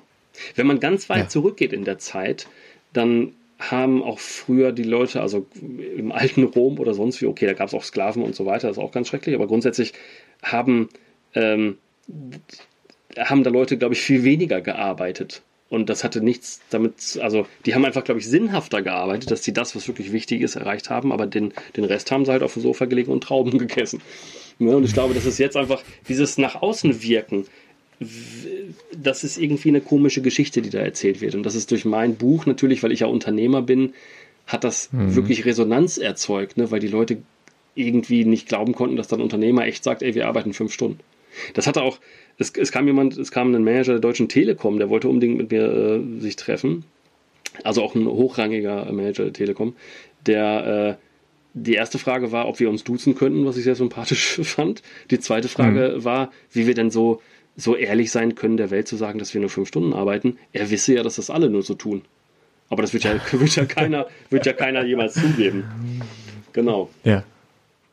[0.55, 1.29] Wenn man ganz weit ja.
[1.29, 2.47] zurückgeht in der Zeit,
[2.93, 5.47] dann haben auch früher die Leute, also
[5.97, 8.69] im alten Rom oder sonst wie, okay, da gab es auch Sklaven und so weiter,
[8.69, 9.93] das ist auch ganz schrecklich, aber grundsätzlich
[10.43, 10.89] haben,
[11.35, 11.79] ähm,
[13.17, 15.43] haben da Leute, glaube ich, viel weniger gearbeitet.
[15.71, 19.53] Und das hatte nichts damit, also die haben einfach, glaube ich, sinnhafter gearbeitet, dass sie
[19.53, 22.53] das, was wirklich wichtig ist, erreicht haben, aber den, den Rest haben sie halt auf
[22.53, 24.03] dem Sofa gelegen und Trauben gegessen.
[24.59, 27.47] Ja, und ich glaube, das ist jetzt einfach dieses nach außen wirken
[28.97, 31.35] das ist irgendwie eine komische Geschichte, die da erzählt wird.
[31.35, 33.95] Und das ist durch mein Buch natürlich, weil ich ja Unternehmer bin,
[34.47, 35.15] hat das mhm.
[35.15, 36.71] wirklich Resonanz erzeugt, ne?
[36.71, 37.19] weil die Leute
[37.75, 41.01] irgendwie nicht glauben konnten, dass dann ein Unternehmer echt sagt, ey, wir arbeiten fünf Stunden.
[41.55, 41.99] Das hatte auch,
[42.39, 45.51] es, es kam jemand, es kam ein Manager der Deutschen Telekom, der wollte unbedingt mit
[45.51, 46.85] mir äh, sich treffen.
[47.63, 49.75] Also auch ein hochrangiger Manager der Telekom,
[50.27, 51.05] der äh,
[51.55, 54.83] die erste Frage war, ob wir uns duzen könnten, was ich sehr sympathisch fand.
[55.11, 56.05] Die zweite Frage mhm.
[56.05, 57.23] war, wie wir denn so
[57.57, 60.39] so ehrlich sein können, der Welt zu sagen, dass wir nur fünf Stunden arbeiten.
[60.53, 62.03] Er wisse ja, dass das alle nur so tun.
[62.69, 65.65] Aber das wird ja, wird ja, keiner, wird ja keiner jemals zugeben.
[66.53, 66.91] Genau.
[67.05, 67.25] Ja.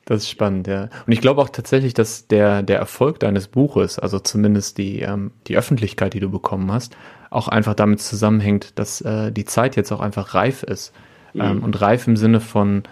[0.05, 0.89] Das ist spannend, ja.
[1.05, 5.31] Und ich glaube auch tatsächlich, dass der, der Erfolg deines Buches, also zumindest die, ähm,
[5.47, 6.97] die Öffentlichkeit, die du bekommen hast,
[7.29, 10.91] auch einfach damit zusammenhängt, dass äh, die Zeit jetzt auch einfach reif ist.
[11.33, 11.41] Mhm.
[11.41, 12.83] Ähm, und reif im Sinne von,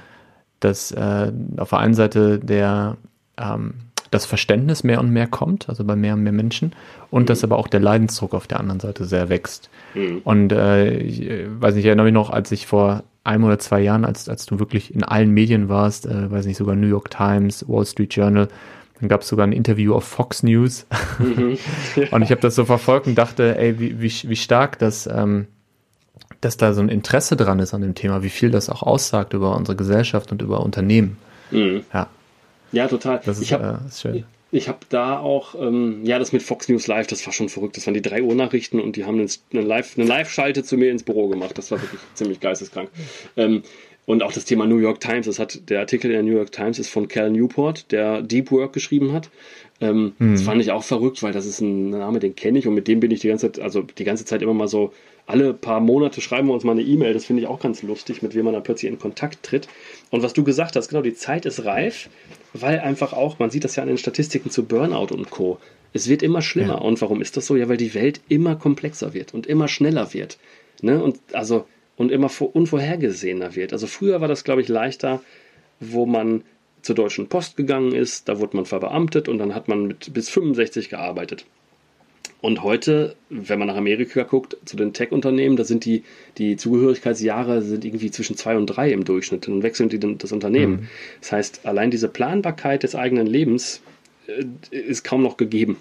[0.60, 2.98] dass äh, auf der einen Seite der,
[3.38, 3.74] ähm,
[4.12, 6.74] das Verständnis mehr und mehr kommt, also bei mehr und mehr Menschen,
[7.12, 7.26] und mhm.
[7.28, 9.70] dass aber auch der Leidensdruck auf der anderen Seite sehr wächst.
[9.94, 10.22] Mhm.
[10.24, 13.60] Und äh, ich äh, weiß nicht, ich erinnere mich noch, als ich vor einem oder
[13.60, 16.88] zwei Jahren, als, als du wirklich in allen Medien warst, äh, weiß nicht, sogar New
[16.88, 18.48] York Times, Wall Street Journal,
[19.00, 20.86] dann gab es sogar ein Interview auf Fox News.
[21.20, 21.58] Mhm.
[22.12, 25.48] und ich habe das so verfolgt und dachte, ey, wie, wie, wie stark das, ähm,
[26.42, 29.34] dass da so ein Interesse dran ist an dem Thema, wie viel das auch aussagt
[29.34, 31.18] über unsere Gesellschaft und über Unternehmen.
[31.52, 31.84] Mhm.
[31.94, 32.08] Ja.
[32.72, 33.22] Ja, total.
[33.26, 36.88] Das ist, ich habe äh, ich habe da auch, ähm, ja, das mit Fox News
[36.88, 37.78] Live, das war schon verrückt.
[37.78, 41.04] Das waren die 3 Uhr Nachrichten und die haben eine Live-Schalte Live zu mir ins
[41.04, 41.58] Büro gemacht.
[41.58, 42.90] Das war wirklich ziemlich geisteskrank.
[43.38, 43.62] Ähm,
[44.08, 46.52] und auch das Thema New York Times, das hat der Artikel in der New York
[46.52, 49.30] Times ist von Cal Newport, der Deep Work geschrieben hat.
[49.82, 50.32] Ähm, mhm.
[50.32, 52.88] Das fand ich auch verrückt, weil das ist ein Name, den kenne ich und mit
[52.88, 54.94] dem bin ich die ganze Zeit, also die ganze Zeit immer mal so,
[55.30, 57.14] alle paar Monate schreiben wir uns mal eine E-Mail.
[57.14, 59.68] Das finde ich auch ganz lustig, mit wem man da plötzlich in Kontakt tritt.
[60.10, 62.10] Und was du gesagt hast, genau, die Zeit ist reif,
[62.54, 65.60] weil einfach auch, man sieht das ja an den Statistiken zu Burnout und Co.
[65.94, 66.74] Es wird immer schlimmer.
[66.74, 66.80] Ja.
[66.80, 67.56] Und warum ist das so?
[67.56, 70.40] Ja, weil die Welt immer komplexer wird und immer schneller wird.
[70.82, 71.02] Ne?
[71.02, 71.66] Und also
[71.96, 73.74] und immer unvorhergesehener wird.
[73.74, 75.22] Also früher war das, glaube ich, leichter,
[75.80, 76.44] wo man
[76.82, 80.30] zur Deutschen Post gegangen ist, da wurde man verbeamtet und dann hat man mit bis
[80.30, 81.46] 65 gearbeitet.
[82.42, 86.04] Und heute, wenn man nach Amerika guckt, zu den Tech-Unternehmen, da sind die,
[86.38, 89.48] die Zugehörigkeitsjahre sind irgendwie zwischen zwei und drei im Durchschnitt.
[89.48, 90.74] Dann wechseln die das Unternehmen.
[90.74, 90.88] Mhm.
[91.20, 93.82] Das heißt, allein diese Planbarkeit des eigenen Lebens
[94.28, 95.78] äh, ist kaum noch gegeben.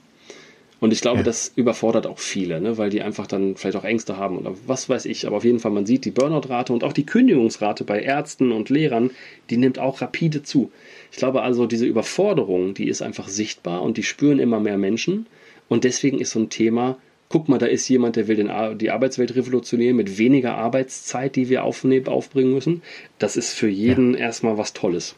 [0.81, 1.25] Und ich glaube, ja.
[1.25, 2.79] das überfordert auch viele, ne?
[2.79, 5.27] weil die einfach dann vielleicht auch Ängste haben oder was weiß ich.
[5.27, 8.71] Aber auf jeden Fall, man sieht die Burnout-Rate und auch die Kündigungsrate bei Ärzten und
[8.71, 9.11] Lehrern,
[9.51, 10.71] die nimmt auch rapide zu.
[11.11, 15.27] Ich glaube also, diese Überforderung, die ist einfach sichtbar und die spüren immer mehr Menschen.
[15.69, 16.97] Und deswegen ist so ein Thema,
[17.29, 21.49] guck mal, da ist jemand, der will den, die Arbeitswelt revolutionieren mit weniger Arbeitszeit, die
[21.49, 22.83] wir aufnehmen, aufbringen müssen.
[23.19, 24.21] Das ist für jeden ja.
[24.21, 25.15] erstmal was Tolles.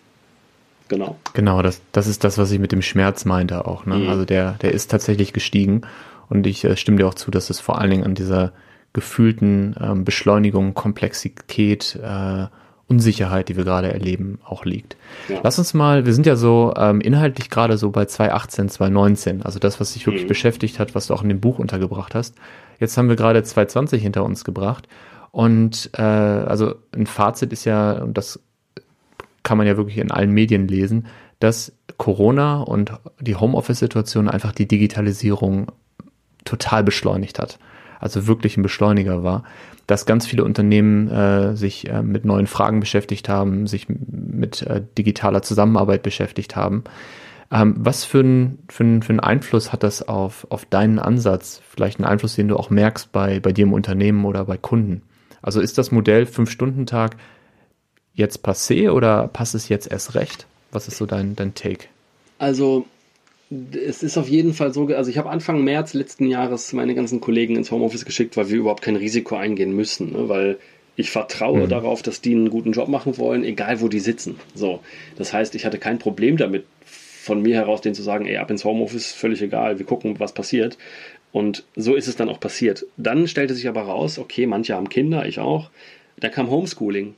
[0.88, 1.16] genau.
[1.34, 3.86] Genau, das, das ist das, was ich mit dem Schmerz meinte auch.
[3.86, 3.96] Ne?
[3.96, 4.08] Mhm.
[4.08, 5.82] Also der, der ist tatsächlich gestiegen
[6.28, 8.52] und ich äh, stimme dir auch zu, dass es vor allen Dingen an dieser
[8.92, 12.46] gefühlten ähm, Beschleunigung, Komplexität, äh,
[12.90, 14.96] Unsicherheit, die wir gerade erleben, auch liegt.
[15.28, 15.40] Ja.
[15.44, 19.60] Lass uns mal, wir sind ja so ähm, inhaltlich gerade so bei 2018, 2019, also
[19.60, 20.28] das, was dich wirklich mhm.
[20.28, 22.34] beschäftigt hat, was du auch in dem Buch untergebracht hast.
[22.80, 24.88] Jetzt haben wir gerade 2020 hinter uns gebracht
[25.30, 28.40] und äh, also ein Fazit ist ja, und das
[29.44, 31.06] kann man ja wirklich in allen Medien lesen,
[31.38, 35.70] dass Corona und die Homeoffice-Situation einfach die Digitalisierung
[36.44, 37.58] total beschleunigt hat.
[38.00, 39.44] Also wirklich ein Beschleuniger war,
[39.86, 44.82] dass ganz viele Unternehmen äh, sich äh, mit neuen Fragen beschäftigt haben, sich mit äh,
[44.96, 46.84] digitaler Zusammenarbeit beschäftigt haben.
[47.52, 51.60] Ähm, was für einen für für ein Einfluss hat das auf, auf deinen Ansatz?
[51.68, 55.02] Vielleicht einen Einfluss, den du auch merkst bei, bei dir im Unternehmen oder bei Kunden?
[55.42, 57.16] Also ist das Modell Fünf-Stunden-Tag
[58.14, 60.46] jetzt passé oder passt es jetzt erst recht?
[60.72, 61.86] Was ist so dein, dein Take?
[62.38, 62.86] Also
[63.50, 67.20] es ist auf jeden Fall so, also ich habe Anfang März letzten Jahres meine ganzen
[67.20, 70.28] Kollegen ins Homeoffice geschickt, weil wir überhaupt kein Risiko eingehen müssen, ne?
[70.28, 70.58] weil
[70.96, 71.68] ich vertraue mhm.
[71.68, 74.36] darauf, dass die einen guten Job machen wollen, egal wo die sitzen.
[74.54, 74.80] So,
[75.16, 78.50] das heißt, ich hatte kein Problem damit, von mir heraus denen zu sagen, ey, ab
[78.50, 80.78] ins Homeoffice, völlig egal, wir gucken, was passiert.
[81.32, 82.86] Und so ist es dann auch passiert.
[82.96, 85.70] Dann stellte sich aber raus, okay, manche haben Kinder, ich auch.
[86.18, 87.14] Da kam Homeschooling.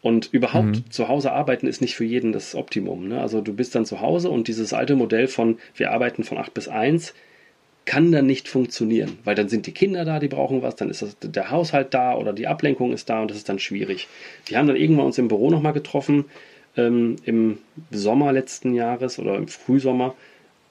[0.00, 0.90] Und überhaupt mhm.
[0.90, 3.08] zu Hause arbeiten ist nicht für jeden das Optimum.
[3.08, 3.20] Ne?
[3.20, 6.54] Also du bist dann zu Hause und dieses alte Modell von wir arbeiten von 8
[6.54, 7.14] bis 1
[7.84, 11.00] kann dann nicht funktionieren, weil dann sind die Kinder da, die brauchen was, dann ist
[11.00, 14.08] das, der Haushalt da oder die Ablenkung ist da und das ist dann schwierig.
[14.44, 16.26] Wir haben dann irgendwann uns im Büro nochmal getroffen,
[16.76, 17.56] ähm, im
[17.90, 20.14] Sommer letzten Jahres oder im Frühsommer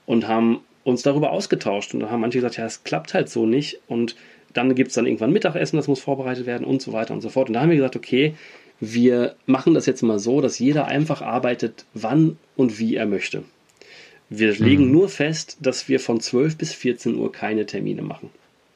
[0.05, 3.47] und haben uns darüber ausgetauscht und da haben manche gesagt, ja, es klappt halt so
[3.47, 4.15] nicht und
[4.53, 7.29] dann gibt es dann irgendwann Mittagessen, das muss vorbereitet werden und so weiter und so
[7.29, 7.47] fort.
[7.49, 8.35] Und da haben wir gesagt, okay,
[8.79, 13.43] wir machen das jetzt mal so, dass jeder einfach arbeitet, wann und wie er möchte.
[14.29, 14.65] Wir mhm.
[14.65, 18.29] legen nur fest, dass wir von 12 bis 14 Uhr keine Termine machen.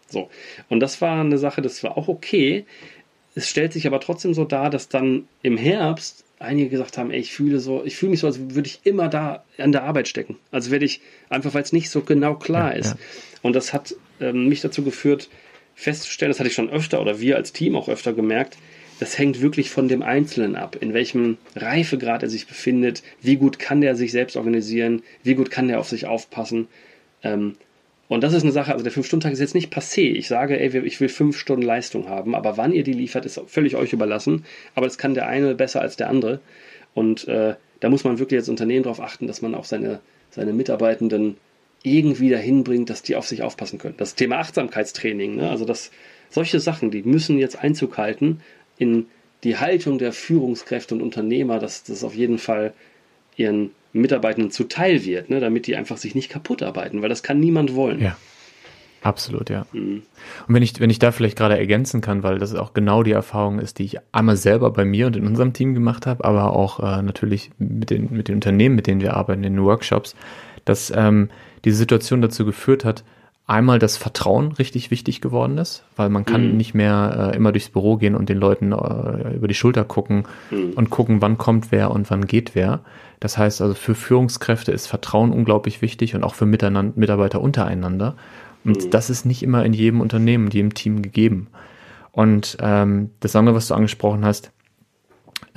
[0.08, 0.30] So.
[0.70, 2.66] Und das war eine Sache, das war auch okay.
[3.36, 7.20] Es stellt sich aber trotzdem so dar, dass dann im Herbst einige gesagt haben, ey,
[7.20, 10.08] ich fühle so, ich fühle mich so, als würde ich immer da an der Arbeit
[10.08, 10.38] stecken.
[10.52, 12.92] Also werde ich einfach, weil es nicht so genau klar ja, ist.
[12.92, 12.98] Ja.
[13.44, 15.30] Und das hat ähm, mich dazu geführt,
[15.76, 18.58] festzustellen, das hatte ich schon öfter oder wir als Team auch öfter gemerkt,
[19.02, 23.58] das hängt wirklich von dem Einzelnen ab, in welchem Reifegrad er sich befindet, wie gut
[23.58, 26.68] kann der sich selbst organisieren, wie gut kann der auf sich aufpassen.
[27.24, 27.56] Ähm,
[28.10, 30.02] und das ist eine Sache, also der 5-Stunden-Tag ist jetzt nicht passé.
[30.02, 33.42] Ich sage, ey, ich will 5 Stunden Leistung haben, aber wann ihr die liefert, ist
[33.48, 34.46] völlig euch überlassen.
[34.76, 36.40] Aber das kann der eine besser als der andere.
[36.94, 40.54] Und äh, da muss man wirklich als Unternehmen darauf achten, dass man auch seine, seine
[40.54, 41.38] Mitarbeitenden
[41.82, 43.96] irgendwie dahin bringt, dass die auf sich aufpassen können.
[43.98, 45.50] Das Thema Achtsamkeitstraining, ne?
[45.50, 45.90] also das,
[46.30, 48.42] solche Sachen, die müssen jetzt Einzug halten
[48.82, 49.06] in
[49.44, 52.74] die Haltung der Führungskräfte und Unternehmer, dass das auf jeden Fall
[53.36, 57.40] ihren Mitarbeitenden zuteil wird, ne, damit die einfach sich nicht kaputt arbeiten, weil das kann
[57.40, 58.02] niemand wollen.
[58.02, 58.18] Ja.
[59.04, 59.66] Absolut, ja.
[59.74, 60.04] Mhm.
[60.48, 63.12] Und wenn ich, wenn ich da vielleicht gerade ergänzen kann, weil das auch genau die
[63.12, 66.56] Erfahrung ist, die ich einmal selber bei mir und in unserem Team gemacht habe, aber
[66.56, 70.16] auch äh, natürlich mit den, mit den Unternehmen, mit denen wir arbeiten, in den Workshops,
[70.66, 71.30] dass ähm,
[71.66, 73.04] diese Situation dazu geführt hat,
[73.52, 76.58] einmal das Vertrauen richtig wichtig geworden ist, weil man kann mhm.
[76.58, 80.24] nicht mehr äh, immer durchs Büro gehen und den Leuten äh, über die Schulter gucken
[80.50, 80.72] mhm.
[80.76, 82.80] und gucken, wann kommt wer und wann geht wer.
[83.20, 88.16] Das heißt also für Führungskräfte ist Vertrauen unglaublich wichtig und auch für Miteinander, Mitarbeiter untereinander.
[88.64, 88.90] Und mhm.
[88.90, 91.48] das ist nicht immer in jedem Unternehmen, in jedem Team gegeben.
[92.14, 94.52] Und ähm, das andere, was du angesprochen hast,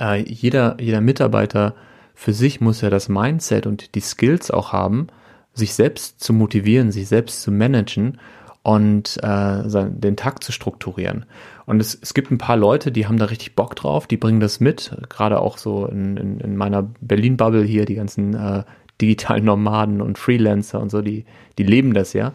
[0.01, 1.75] äh, jeder, jeder Mitarbeiter
[2.13, 5.07] für sich muss ja das Mindset und die Skills auch haben,
[5.55, 8.19] sich selbst zu motivieren, sich selbst zu managen
[8.61, 11.25] und äh, den Tag zu strukturieren.
[11.65, 14.39] Und es, es gibt ein paar Leute, die haben da richtig Bock drauf, die bringen
[14.39, 18.63] das mit, gerade auch so in, in, in meiner Berlin-Bubble hier, die ganzen äh,
[19.01, 21.25] digitalen Nomaden und Freelancer und so, die,
[21.57, 22.33] die leben das ja.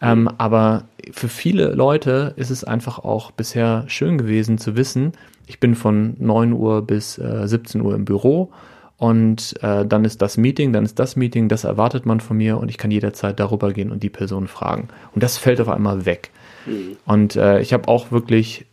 [0.00, 5.12] Ähm, aber für viele Leute ist es einfach auch bisher schön gewesen zu wissen,
[5.46, 8.50] ich bin von 9 Uhr bis äh, 17 Uhr im Büro
[8.96, 12.58] und äh, dann ist das Meeting, dann ist das Meeting, das erwartet man von mir
[12.58, 14.88] und ich kann jederzeit darüber gehen und die Person fragen.
[15.14, 16.30] Und das fällt auf einmal weg.
[16.66, 16.96] Mhm.
[17.04, 18.66] Und äh, ich habe auch wirklich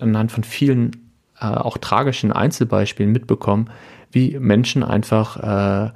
[0.00, 1.10] anhand von vielen
[1.40, 3.70] äh, auch tragischen Einzelbeispielen mitbekommen,
[4.12, 5.90] wie Menschen einfach äh,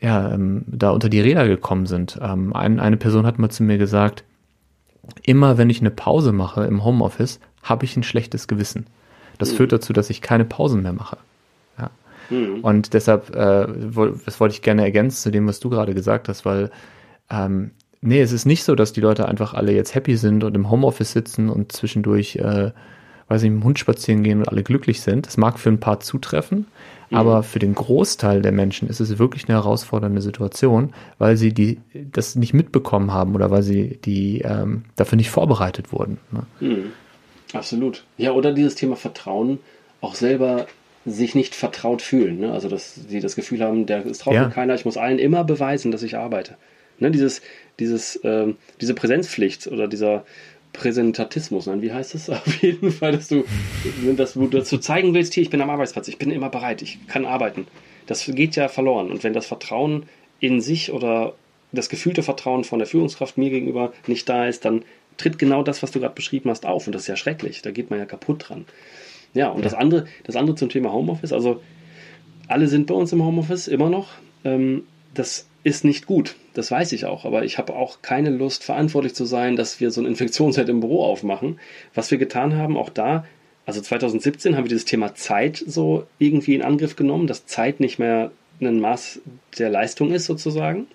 [0.00, 2.18] ja, ähm, da unter die Räder gekommen sind.
[2.20, 4.24] Ähm, ein, eine Person hat mal zu mir gesagt,
[5.22, 8.86] immer wenn ich eine Pause mache im Homeoffice, habe ich ein schlechtes Gewissen.
[9.38, 9.56] Das mhm.
[9.56, 11.16] führt dazu, dass ich keine Pausen mehr mache.
[12.30, 12.60] Mhm.
[12.60, 13.66] Und deshalb, äh,
[14.24, 16.70] das wollte ich gerne ergänzen zu dem, was du gerade gesagt hast, weil
[17.30, 20.54] ähm, nee, es ist nicht so, dass die Leute einfach alle jetzt happy sind und
[20.54, 22.72] im Homeoffice sitzen und zwischendurch äh,
[23.28, 25.26] weil sie mit dem Hund spazieren gehen und alle glücklich sind.
[25.26, 26.66] Das mag für ein paar zutreffen,
[27.10, 27.16] mhm.
[27.16, 31.80] aber für den Großteil der Menschen ist es wirklich eine herausfordernde Situation, weil sie die,
[31.94, 36.18] das nicht mitbekommen haben oder weil sie die ähm, dafür nicht vorbereitet wurden.
[36.30, 36.42] Ne?
[36.60, 36.92] Mhm.
[37.52, 38.04] Absolut.
[38.16, 39.58] Ja, oder dieses Thema Vertrauen
[40.00, 40.66] auch selber
[41.06, 42.40] sich nicht vertraut fühlen.
[42.40, 42.52] Ne?
[42.52, 44.48] Also, dass sie das Gefühl haben, der ist traut ja.
[44.48, 46.56] keiner, ich muss allen immer beweisen, dass ich arbeite.
[46.98, 47.10] Ne?
[47.10, 47.42] Dieses,
[47.78, 50.24] dieses, ähm, diese Präsenzpflicht oder dieser
[50.72, 52.30] Präsentatismus, nein, wie heißt es?
[52.30, 53.44] Auf jeden Fall, dass du,
[54.16, 57.06] dass du dazu zeigen willst, hier, ich bin am Arbeitsplatz, ich bin immer bereit, ich
[57.06, 57.66] kann arbeiten.
[58.06, 59.10] Das geht ja verloren.
[59.10, 60.04] Und wenn das Vertrauen
[60.40, 61.34] in sich oder
[61.72, 64.84] das gefühlte Vertrauen von der Führungskraft mir gegenüber nicht da ist, dann
[65.16, 66.86] tritt genau das, was du gerade beschrieben hast, auf.
[66.86, 67.62] Und das ist ja schrecklich.
[67.62, 68.66] Da geht man ja kaputt dran.
[69.34, 69.64] Ja, und ja.
[69.64, 71.60] das andere, das andere zum Thema Homeoffice, also
[72.48, 74.08] alle sind bei uns im Homeoffice immer noch.
[74.44, 78.64] Ähm, das ist nicht gut, das weiß ich auch, aber ich habe auch keine Lust,
[78.64, 81.58] verantwortlich zu sein, dass wir so ein Infektionsherd im Büro aufmachen.
[81.94, 83.24] Was wir getan haben, auch da,
[83.66, 87.98] also 2017 haben wir dieses Thema Zeit so irgendwie in Angriff genommen, dass Zeit nicht
[87.98, 89.20] mehr ein Maß
[89.58, 90.86] der Leistung ist sozusagen.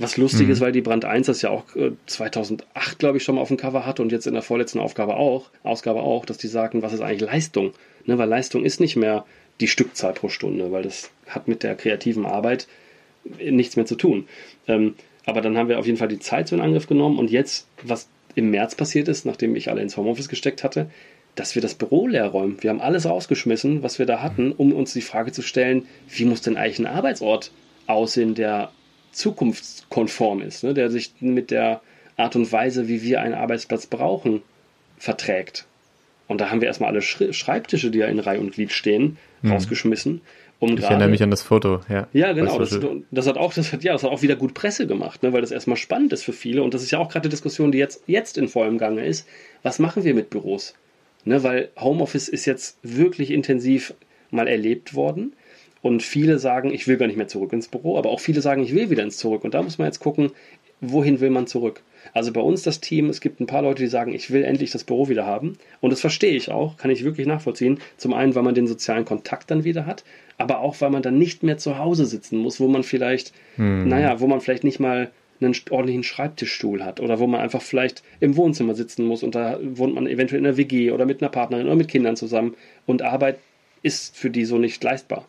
[0.00, 0.52] Was lustig mhm.
[0.52, 1.64] ist, weil die Brand 1 das ja auch
[2.06, 4.78] 2008, äh, glaube ich, schon mal auf dem Cover hatte und jetzt in der vorletzten
[4.78, 7.72] Aufgabe auch, Ausgabe auch, dass die sagen, was ist eigentlich Leistung?
[8.06, 9.26] Ne, weil Leistung ist nicht mehr
[9.60, 12.66] die Stückzahl pro Stunde, weil das hat mit der kreativen Arbeit
[13.38, 14.26] nichts mehr zu tun.
[14.66, 14.94] Ähm,
[15.26, 17.66] aber dann haben wir auf jeden Fall die Zeit so in Angriff genommen und jetzt,
[17.82, 20.88] was im März passiert ist, nachdem ich alle ins Homeoffice gesteckt hatte,
[21.34, 22.56] dass wir das Büro leer räumen.
[22.62, 26.24] Wir haben alles rausgeschmissen, was wir da hatten, um uns die Frage zu stellen, wie
[26.24, 27.52] muss denn eigentlich ein Arbeitsort
[27.86, 28.70] aussehen, der
[29.12, 30.74] zukunftskonform ist, ne?
[30.74, 31.80] der sich mit der
[32.16, 34.42] Art und Weise, wie wir einen Arbeitsplatz brauchen,
[34.98, 35.66] verträgt.
[36.28, 39.52] Und da haben wir erstmal alle Schreibtische, die ja in Reihe und Glied stehen, mhm.
[39.52, 40.20] rausgeschmissen.
[40.60, 42.06] Um ich erinnere mich an das Foto, ja.
[42.12, 42.58] Ja, genau.
[42.58, 42.78] Das,
[43.10, 45.40] das, hat auch, das hat, ja, das hat auch wieder gut Presse gemacht, ne, weil
[45.40, 46.62] das erstmal spannend ist für viele.
[46.62, 49.26] Und das ist ja auch gerade die Diskussion, die jetzt, jetzt in vollem Gange ist.
[49.62, 50.74] Was machen wir mit Büros?
[51.24, 53.94] Ne, weil Homeoffice ist jetzt wirklich intensiv
[54.30, 55.32] mal erlebt worden.
[55.82, 58.62] Und viele sagen, ich will gar nicht mehr zurück ins Büro, aber auch viele sagen,
[58.62, 59.44] ich will wieder ins Zurück.
[59.44, 60.32] Und da muss man jetzt gucken,
[60.80, 61.82] wohin will man zurück?
[62.12, 64.70] Also bei uns das Team, es gibt ein paar Leute, die sagen, ich will endlich
[64.70, 65.58] das Büro wieder haben.
[65.80, 67.78] Und das verstehe ich auch, kann ich wirklich nachvollziehen.
[67.96, 70.04] Zum einen, weil man den sozialen Kontakt dann wieder hat,
[70.38, 73.88] aber auch, weil man dann nicht mehr zu Hause sitzen muss, wo man vielleicht, hm.
[73.88, 78.02] naja, wo man vielleicht nicht mal einen ordentlichen Schreibtischstuhl hat oder wo man einfach vielleicht
[78.20, 81.30] im Wohnzimmer sitzen muss und da wohnt man eventuell in einer WG oder mit einer
[81.30, 82.54] Partnerin oder mit Kindern zusammen
[82.86, 83.38] und Arbeit
[83.82, 85.26] ist für die so nicht leistbar.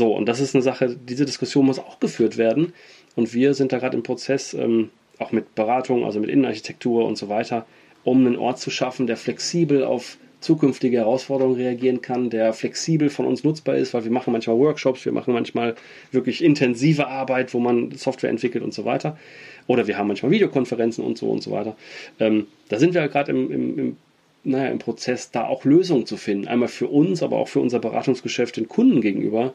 [0.00, 2.72] So, und das ist eine Sache, diese Diskussion muss auch geführt werden.
[3.16, 7.18] Und wir sind da gerade im Prozess, ähm, auch mit Beratung, also mit Innenarchitektur und
[7.18, 7.66] so weiter,
[8.02, 13.26] um einen Ort zu schaffen, der flexibel auf zukünftige Herausforderungen reagieren kann, der flexibel von
[13.26, 15.74] uns nutzbar ist, weil wir machen manchmal Workshops, wir machen manchmal
[16.12, 19.18] wirklich intensive Arbeit, wo man Software entwickelt und so weiter.
[19.66, 21.76] Oder wir haben manchmal Videokonferenzen und so und so weiter.
[22.18, 23.96] Ähm, da sind wir gerade im, im, im
[24.44, 26.48] naja, im Prozess da auch Lösungen zu finden.
[26.48, 29.52] Einmal für uns, aber auch für unser Beratungsgeschäft den Kunden gegenüber,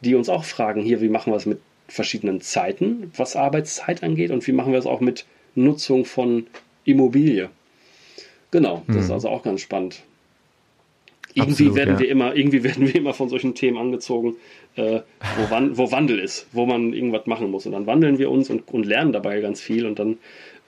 [0.00, 4.30] die uns auch fragen, hier, wie machen wir es mit verschiedenen Zeiten, was Arbeitszeit angeht
[4.30, 6.46] und wie machen wir es auch mit Nutzung von
[6.84, 7.50] Immobilie.
[8.50, 9.02] Genau, das hm.
[9.02, 10.02] ist also auch ganz spannend.
[11.34, 12.00] Irgendwie Absolut, werden ja.
[12.00, 14.36] wir immer, irgendwie werden wir immer von solchen Themen angezogen,
[14.76, 15.00] äh,
[15.36, 17.66] wo, Wan wo, Wandel ist, wo man irgendwas machen muss.
[17.66, 20.18] Und dann wandeln wir uns und, und lernen dabei ganz viel und dann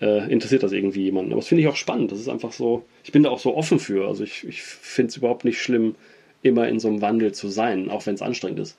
[0.01, 1.33] äh, interessiert das irgendwie jemanden.
[1.33, 2.13] Aber das finde ich auch spannend.
[2.13, 4.07] Das ist einfach so, ich bin da auch so offen für.
[4.07, 5.95] Also ich, ich finde es überhaupt nicht schlimm,
[6.43, 8.77] immer in so einem Wandel zu sein, auch wenn es anstrengend ist.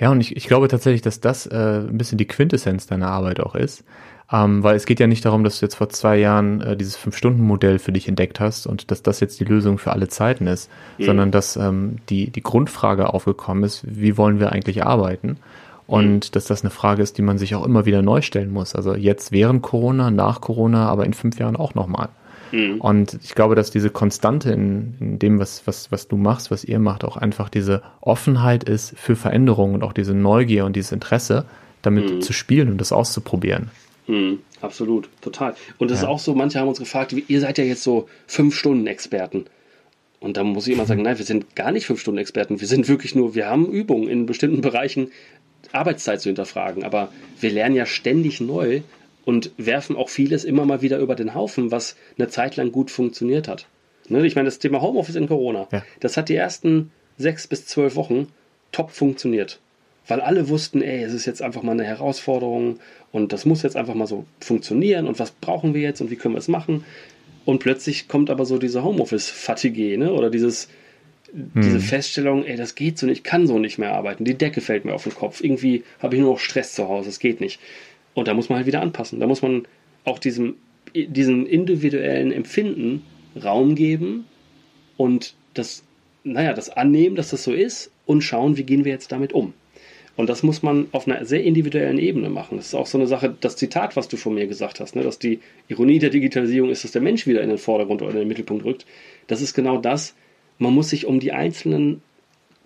[0.00, 3.38] Ja, und ich, ich glaube tatsächlich, dass das äh, ein bisschen die Quintessenz deiner Arbeit
[3.40, 3.84] auch ist.
[4.32, 6.96] Ähm, weil es geht ja nicht darum, dass du jetzt vor zwei Jahren äh, dieses
[6.96, 10.70] Fünf-Stunden-Modell für dich entdeckt hast und dass das jetzt die Lösung für alle Zeiten ist,
[10.98, 11.04] mhm.
[11.04, 15.36] sondern dass ähm, die, die Grundfrage aufgekommen ist, wie wollen wir eigentlich arbeiten?
[15.86, 16.32] Und mhm.
[16.32, 18.76] dass das eine Frage ist, die man sich auch immer wieder neu stellen muss.
[18.76, 22.08] Also jetzt während Corona, nach Corona, aber in fünf Jahren auch nochmal.
[22.52, 22.80] Mhm.
[22.80, 26.64] Und ich glaube, dass diese Konstante in, in dem, was, was, was du machst, was
[26.64, 30.92] ihr macht, auch einfach diese Offenheit ist für Veränderungen und auch diese Neugier und dieses
[30.92, 31.44] Interesse,
[31.82, 32.20] damit mhm.
[32.20, 33.70] zu spielen und das auszuprobieren.
[34.06, 34.40] Mhm.
[34.60, 35.54] Absolut, total.
[35.78, 36.04] Und das ja.
[36.04, 39.46] ist auch so, manche haben uns gefragt, ihr seid ja jetzt so fünf Stunden Experten.
[40.18, 42.60] Und da muss ich immer sagen, nein, wir sind gar nicht fünf Stunden Experten.
[42.60, 45.10] Wir sind wirklich nur, wir haben Übungen in bestimmten Bereichen,
[45.72, 46.84] Arbeitszeit zu hinterfragen.
[46.84, 47.08] Aber
[47.40, 48.82] wir lernen ja ständig neu
[49.24, 52.90] und werfen auch vieles immer mal wieder über den Haufen, was eine Zeit lang gut
[52.90, 53.66] funktioniert hat.
[54.08, 54.26] Ne?
[54.26, 55.82] Ich meine, das Thema Homeoffice in Corona, ja.
[56.00, 58.28] das hat die ersten sechs bis zwölf Wochen
[58.72, 59.60] top funktioniert.
[60.08, 62.80] Weil alle wussten, ey, es ist jetzt einfach mal eine Herausforderung
[63.12, 66.16] und das muss jetzt einfach mal so funktionieren und was brauchen wir jetzt und wie
[66.16, 66.84] können wir es machen.
[67.44, 70.12] Und plötzlich kommt aber so diese Homeoffice-Fatigue, ne?
[70.12, 70.68] oder dieses,
[71.32, 71.80] diese hm.
[71.80, 74.84] Feststellung, ey, das geht so nicht, ich kann so nicht mehr arbeiten, die Decke fällt
[74.84, 77.60] mir auf den Kopf, irgendwie habe ich nur noch Stress zu Hause, es geht nicht.
[78.14, 79.20] Und da muss man halt wieder anpassen.
[79.20, 79.66] Da muss man
[80.04, 80.56] auch diesem,
[80.94, 83.04] diesem individuellen Empfinden
[83.42, 84.26] Raum geben
[84.96, 85.84] und das,
[86.24, 89.54] naja, das annehmen, dass das so ist und schauen, wie gehen wir jetzt damit um.
[90.16, 92.56] Und das muss man auf einer sehr individuellen Ebene machen.
[92.56, 95.02] Das ist auch so eine Sache, das Zitat, was du von mir gesagt hast, ne,
[95.02, 98.18] dass die Ironie der Digitalisierung ist, dass der Mensch wieder in den Vordergrund oder in
[98.18, 98.84] den Mittelpunkt rückt.
[99.28, 100.14] Das ist genau das.
[100.58, 102.02] Man muss sich um die einzelnen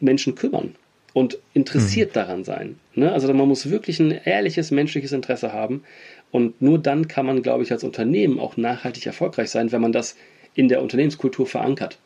[0.00, 0.74] Menschen kümmern
[1.14, 2.14] und interessiert mhm.
[2.14, 2.78] daran sein.
[2.94, 3.10] Ne?
[3.10, 5.82] Also man muss wirklich ein ehrliches menschliches Interesse haben.
[6.30, 9.92] Und nur dann kann man, glaube ich, als Unternehmen auch nachhaltig erfolgreich sein, wenn man
[9.92, 10.16] das
[10.54, 11.98] in der Unternehmenskultur verankert.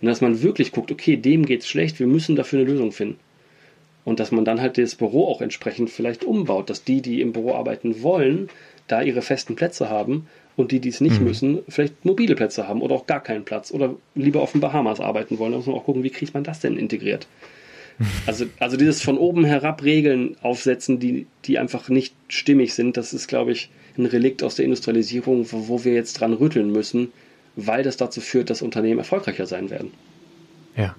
[0.00, 2.92] Und dass man wirklich guckt, okay, dem geht es schlecht, wir müssen dafür eine Lösung
[2.92, 3.18] finden.
[4.04, 7.32] Und dass man dann halt das Büro auch entsprechend vielleicht umbaut, dass die, die im
[7.32, 8.48] Büro arbeiten wollen,
[8.88, 11.26] da ihre festen Plätze haben und die, die es nicht mhm.
[11.26, 15.00] müssen, vielleicht mobile Plätze haben oder auch gar keinen Platz oder lieber auf den Bahamas
[15.00, 15.52] arbeiten wollen.
[15.52, 17.26] Da muss man auch gucken, wie kriegt man das denn integriert.
[18.26, 23.12] Also, also dieses von oben herab Regeln aufsetzen, die, die einfach nicht stimmig sind, das
[23.12, 27.12] ist, glaube ich, ein Relikt aus der Industrialisierung, wo, wo wir jetzt dran rütteln müssen,
[27.56, 29.90] weil das dazu führt, dass Unternehmen erfolgreicher sein werden.
[30.76, 30.94] Ja.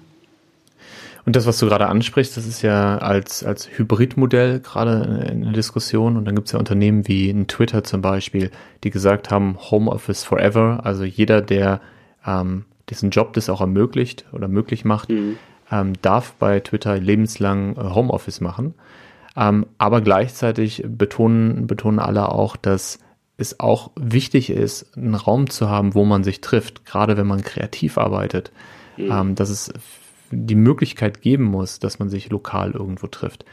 [1.24, 5.52] Und das, was du gerade ansprichst, das ist ja als, als Hybridmodell gerade in der
[5.52, 6.16] Diskussion.
[6.16, 8.50] Und dann gibt es ja Unternehmen wie in Twitter zum Beispiel,
[8.82, 10.80] die gesagt haben, Homeoffice forever.
[10.82, 11.80] Also jeder, der
[12.26, 15.38] ähm, diesen Job das auch ermöglicht oder möglich macht, mhm.
[15.72, 18.74] Ähm, darf bei Twitter lebenslang äh, Homeoffice machen.
[19.34, 22.98] Ähm, aber gleichzeitig betonen, betonen alle auch, dass
[23.38, 27.42] es auch wichtig ist, einen Raum zu haben, wo man sich trifft, gerade wenn man
[27.42, 28.52] kreativ arbeitet.
[28.98, 29.10] Mhm.
[29.10, 29.72] Ähm, dass es
[30.30, 33.44] die Möglichkeit geben muss, dass man sich lokal irgendwo trifft.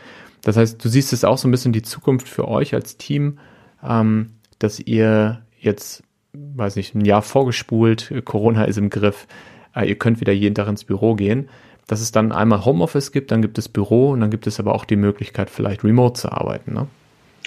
[0.43, 3.39] Das heißt, du siehst es auch so ein bisschen die Zukunft für euch als Team,
[3.83, 6.03] ähm, dass ihr jetzt,
[6.33, 9.27] weiß nicht, ein Jahr vorgespult, Corona ist im Griff,
[9.75, 11.49] äh, ihr könnt wieder jeden Tag ins Büro gehen,
[11.91, 14.73] dass es dann einmal Homeoffice gibt, dann gibt es Büro und dann gibt es aber
[14.73, 16.73] auch die Möglichkeit, vielleicht remote zu arbeiten.
[16.73, 16.87] Ne?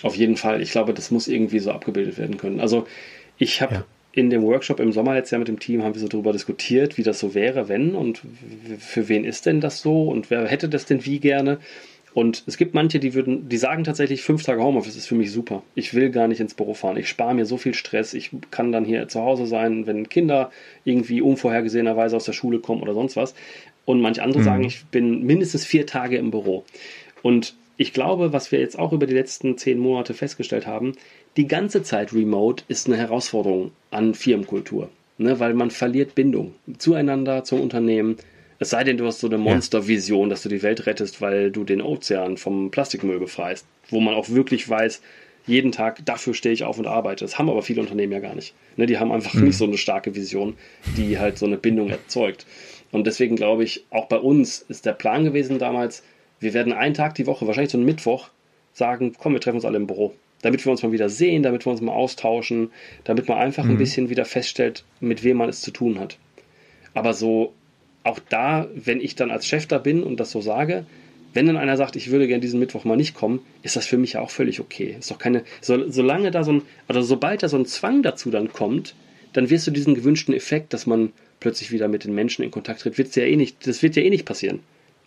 [0.02, 0.60] Auf jeden Fall.
[0.60, 2.60] Ich glaube, das muss irgendwie so abgebildet werden können.
[2.60, 2.86] Also
[3.38, 6.00] ich habe ja in dem Workshop im Sommer letztes Jahr mit dem Team haben wir
[6.00, 8.22] so darüber diskutiert, wie das so wäre, wenn und
[8.78, 11.58] für wen ist denn das so und wer hätte das denn wie gerne.
[12.14, 15.32] Und es gibt manche, die würden, die sagen tatsächlich, fünf Tage Homeoffice ist für mich
[15.32, 15.62] super.
[15.74, 16.98] Ich will gar nicht ins Büro fahren.
[16.98, 18.12] Ich spare mir so viel Stress.
[18.12, 20.50] Ich kann dann hier zu Hause sein, wenn Kinder
[20.84, 23.34] irgendwie unvorhergesehenerweise aus der Schule kommen oder sonst was.
[23.84, 24.44] Und manche andere mhm.
[24.44, 26.64] sagen, ich bin mindestens vier Tage im Büro.
[27.22, 30.92] Und ich glaube, was wir jetzt auch über die letzten zehn Monate festgestellt haben,
[31.36, 37.44] die ganze Zeit remote ist eine Herausforderung an Firmenkultur, ne, weil man verliert Bindung zueinander,
[37.44, 38.16] zum Unternehmen.
[38.58, 41.64] Es sei denn, du hast so eine Monstervision, dass du die Welt rettest, weil du
[41.64, 45.00] den Ozean vom Plastikmüll befreist, wo man auch wirklich weiß,
[45.46, 47.24] jeden Tag, dafür stehe ich auf und arbeite.
[47.24, 48.54] Das haben aber viele Unternehmen ja gar nicht.
[48.76, 49.44] Ne, die haben einfach mhm.
[49.44, 50.54] nicht so eine starke Vision,
[50.96, 52.46] die halt so eine Bindung erzeugt.
[52.92, 56.04] Und deswegen glaube ich, auch bei uns ist der Plan gewesen damals,
[56.38, 58.28] wir werden einen Tag die Woche, wahrscheinlich so einen Mittwoch,
[58.72, 61.64] sagen, komm, wir treffen uns alle im Büro damit wir uns mal wieder sehen, damit
[61.64, 62.70] wir uns mal austauschen,
[63.04, 63.70] damit man einfach mhm.
[63.70, 66.18] ein bisschen wieder feststellt, mit wem man es zu tun hat.
[66.94, 67.54] Aber so,
[68.04, 70.84] auch da, wenn ich dann als Chef da bin und das so sage,
[71.32, 73.96] wenn dann einer sagt, ich würde gerne diesen Mittwoch mal nicht kommen, ist das für
[73.96, 74.96] mich ja auch völlig okay.
[74.98, 78.30] Ist doch keine, so, solange da so ein, oder sobald da so ein Zwang dazu
[78.30, 78.94] dann kommt,
[79.32, 81.12] dann wirst du diesen gewünschten Effekt, dass man
[81.42, 84.02] plötzlich wieder mit den Menschen in Kontakt tritt, wird's ja eh nicht, das wird ja
[84.02, 84.60] eh nicht passieren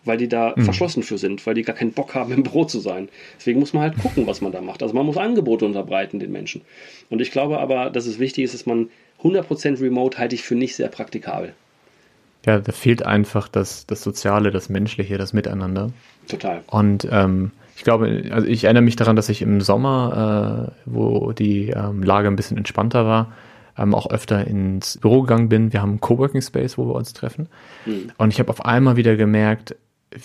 [0.06, 0.64] weil die da mhm.
[0.64, 3.10] verschlossen für sind, weil die gar keinen Bock haben, im Büro zu sein.
[3.38, 4.84] Deswegen muss man halt gucken, was man da macht.
[4.84, 6.62] Also man muss Angebote unterbreiten den Menschen.
[7.10, 8.90] Und ich glaube aber, dass es wichtig ist, dass man
[9.24, 11.54] 100% Remote halte ich für nicht sehr praktikabel.
[12.46, 15.92] Ja, da fehlt einfach das, das Soziale, das Menschliche, das Miteinander.
[16.28, 16.62] Total.
[16.68, 21.32] Und ähm, ich glaube, also ich erinnere mich daran, dass ich im Sommer, äh, wo
[21.32, 23.34] die ähm, Lage ein bisschen entspannter war,
[23.78, 25.74] ähm, auch öfter ins Büro gegangen bin.
[25.74, 27.48] Wir haben einen Coworking Space, wo wir uns treffen.
[27.86, 28.12] Mhm.
[28.18, 29.76] Und ich habe auf einmal wieder gemerkt,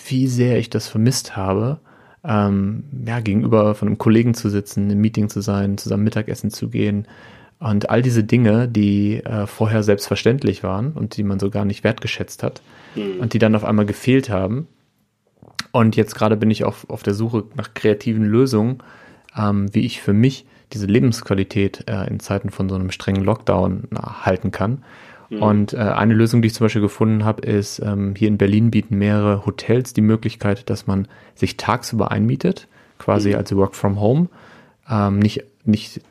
[0.07, 1.79] wie sehr ich das vermisst habe,
[2.23, 6.69] ähm, ja, gegenüber von einem Kollegen zu sitzen, im Meeting zu sein, zusammen Mittagessen zu
[6.69, 7.07] gehen
[7.61, 11.83] und all diese Dinge, die äh, vorher selbstverständlich waren und die man so gar nicht
[11.83, 12.61] wertgeschätzt hat
[12.95, 13.19] mhm.
[13.19, 14.67] und die dann auf einmal gefehlt haben.
[15.71, 18.79] Und jetzt gerade bin ich auf, auf der Suche nach kreativen Lösungen,
[19.37, 23.83] ähm, wie ich für mich diese Lebensqualität äh, in Zeiten von so einem strengen Lockdown
[23.91, 24.83] na, halten kann.
[25.29, 25.41] Mhm.
[25.41, 28.71] Und äh, eine Lösung, die ich zum Beispiel gefunden habe, ist, ähm, hier in Berlin
[28.71, 32.67] bieten mehrere Hotels die Möglichkeit, dass man sich tagsüber einmietet,
[32.99, 33.35] quasi mhm.
[33.35, 34.29] als Work from Home,
[34.89, 36.01] ähm, nicht, nicht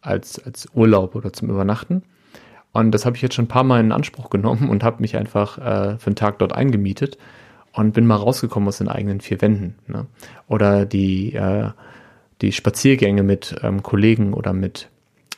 [0.00, 2.02] als, als Urlaub oder zum Übernachten.
[2.72, 5.16] Und das habe ich jetzt schon ein paar Mal in Anspruch genommen und habe mich
[5.16, 7.18] einfach äh, für einen Tag dort eingemietet
[7.72, 9.76] und bin mal rausgekommen aus den eigenen vier Wänden.
[9.86, 10.06] Ne?
[10.46, 11.70] Oder die, äh,
[12.42, 14.88] die Spaziergänge mit ähm, Kollegen oder mit,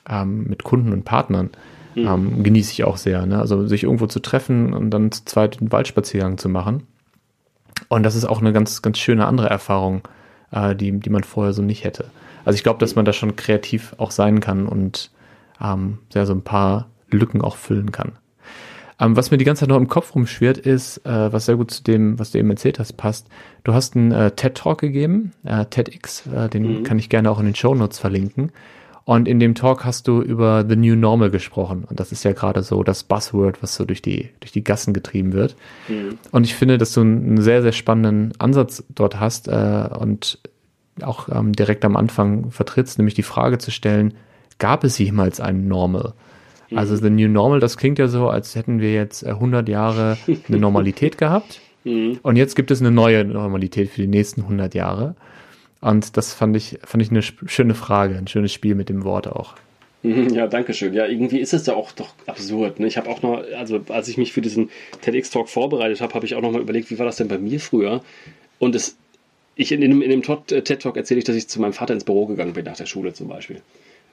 [0.09, 1.51] ähm, mit Kunden und Partnern
[1.95, 2.07] Mhm.
[2.07, 3.27] Ähm, genieße ich auch sehr.
[3.27, 3.39] Ne?
[3.39, 6.87] Also sich irgendwo zu treffen und dann zu zweit einen Waldspaziergang zu machen.
[7.89, 10.03] Und das ist auch eine ganz, ganz schöne andere Erfahrung,
[10.53, 12.07] äh, die, die man vorher so nicht hätte.
[12.45, 15.11] Also ich glaube, dass man da schon kreativ auch sein kann und
[15.61, 18.13] ähm, ja, so ein paar Lücken auch füllen kann.
[19.01, 21.71] Ähm, was mir die ganze Zeit noch im Kopf rumschwirrt, ist, äh, was sehr gut
[21.71, 23.29] zu dem, was du eben erzählt hast, passt.
[23.65, 26.83] Du hast einen äh, TED-Talk gegeben, äh, TEDx, äh, den mhm.
[26.83, 28.53] kann ich gerne auch in den Show Notes verlinken.
[29.05, 31.85] Und in dem Talk hast du über The New Normal gesprochen.
[31.89, 34.93] Und das ist ja gerade so das Buzzword, was so durch die, durch die Gassen
[34.93, 35.57] getrieben wird.
[35.89, 36.19] Mhm.
[36.31, 40.39] Und ich finde, dass du einen sehr, sehr spannenden Ansatz dort hast äh, und
[41.03, 44.15] auch ähm, direkt am Anfang vertrittst, nämlich die Frage zu stellen,
[44.59, 46.13] gab es jemals ein Normal?
[46.71, 46.79] Mhm.
[46.79, 50.17] Also The New Normal, das klingt ja so, als hätten wir jetzt 100 äh, Jahre
[50.49, 51.61] eine Normalität gehabt.
[51.85, 52.19] Mhm.
[52.23, 55.15] Und jetzt gibt es eine neue Normalität für die nächsten 100 Jahre.
[55.81, 59.29] Und das fand ich, fand ich eine schöne Frage, ein schönes Spiel mit dem Wort
[59.29, 59.55] auch.
[60.03, 60.95] Ja, danke schön.
[60.95, 62.81] Ja, irgendwie ist es ja auch doch absurd.
[62.81, 62.87] Ne?
[62.87, 64.71] Ich habe auch noch, also als ich mich für diesen
[65.03, 67.61] TEDx-Talk vorbereitet habe, habe ich auch noch mal überlegt, wie war das denn bei mir
[67.61, 68.03] früher?
[68.59, 68.97] Und es,
[69.57, 72.25] ich in dem, in dem TED-Talk erzähle ich, dass ich zu meinem Vater ins Büro
[72.25, 73.61] gegangen bin, nach der Schule zum Beispiel.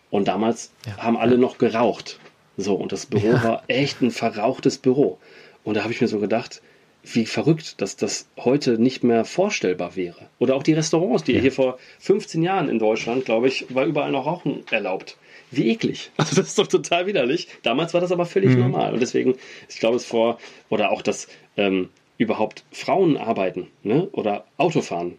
[0.09, 0.97] Und damals ja.
[0.97, 2.19] haben alle noch geraucht.
[2.57, 3.43] So, und das Büro ja.
[3.43, 5.19] war echt ein verrauchtes Büro.
[5.63, 6.61] Und da habe ich mir so gedacht,
[7.03, 10.27] wie verrückt, dass das heute nicht mehr vorstellbar wäre.
[10.39, 11.41] Oder auch die Restaurants, die ja.
[11.41, 15.17] hier vor 15 Jahren in Deutschland, glaube ich, war überall noch Rauchen erlaubt.
[15.51, 16.11] Wie eklig.
[16.17, 17.47] Also das ist doch total widerlich.
[17.63, 18.59] Damals war das aber völlig mhm.
[18.59, 18.93] normal.
[18.93, 19.35] Und deswegen,
[19.69, 20.39] ich glaube es vor,
[20.69, 24.09] oder auch das ähm, überhaupt Frauen arbeiten ne?
[24.11, 25.15] oder Autofahren.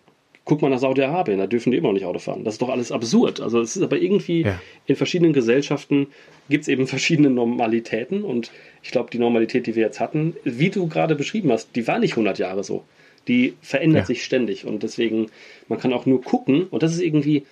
[0.49, 2.42] Guck mal nach Saudi-Arabien, da dürfen die immer noch nicht Auto fahren.
[2.42, 3.42] Das ist doch alles absurd.
[3.42, 4.59] Also es ist aber irgendwie ja.
[4.86, 6.07] in verschiedenen Gesellschaften
[6.49, 8.51] gibt es eben verschiedene Normalitäten und
[8.82, 11.99] ich glaube, die Normalität, die wir jetzt hatten, wie du gerade beschrieben hast, die war
[11.99, 12.84] nicht 100 Jahre so.
[13.28, 14.07] Die verändert ja.
[14.07, 15.26] sich ständig und deswegen,
[15.68, 17.44] man kann auch nur gucken und das ist irgendwie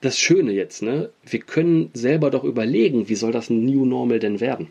[0.00, 1.10] das Schöne jetzt, ne?
[1.22, 4.68] Wir können selber doch überlegen, wie soll das ein New Normal denn werden?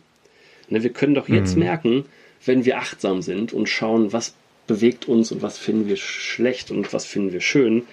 [0.70, 1.64] Ne, wir können doch jetzt mhm.
[1.64, 2.06] merken,
[2.44, 4.34] wenn wir achtsam sind und schauen, was
[4.70, 7.84] bewegt uns und was finden wir schlecht und was finden wir schön,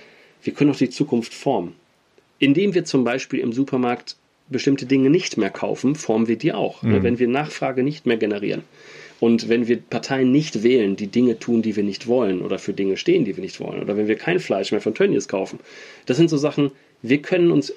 [0.42, 1.72] wir können auch die Zukunft formen.
[2.38, 4.16] Indem wir zum Beispiel im Supermarkt
[4.48, 6.82] bestimmte Dinge nicht mehr kaufen, formen wir die auch.
[6.82, 7.02] Mhm.
[7.02, 8.62] Wenn wir Nachfrage nicht mehr generieren.
[9.18, 12.74] Und wenn wir Parteien nicht wählen, die Dinge tun, die wir nicht wollen, oder für
[12.74, 15.58] Dinge stehen, die wir nicht wollen, oder wenn wir kein Fleisch mehr von Tönnies kaufen,
[16.04, 17.72] das sind so Sachen, wir können uns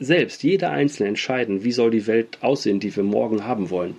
[0.00, 3.94] selbst, jeder Einzelne entscheiden, wie soll die Welt aussehen, die wir morgen haben wollen.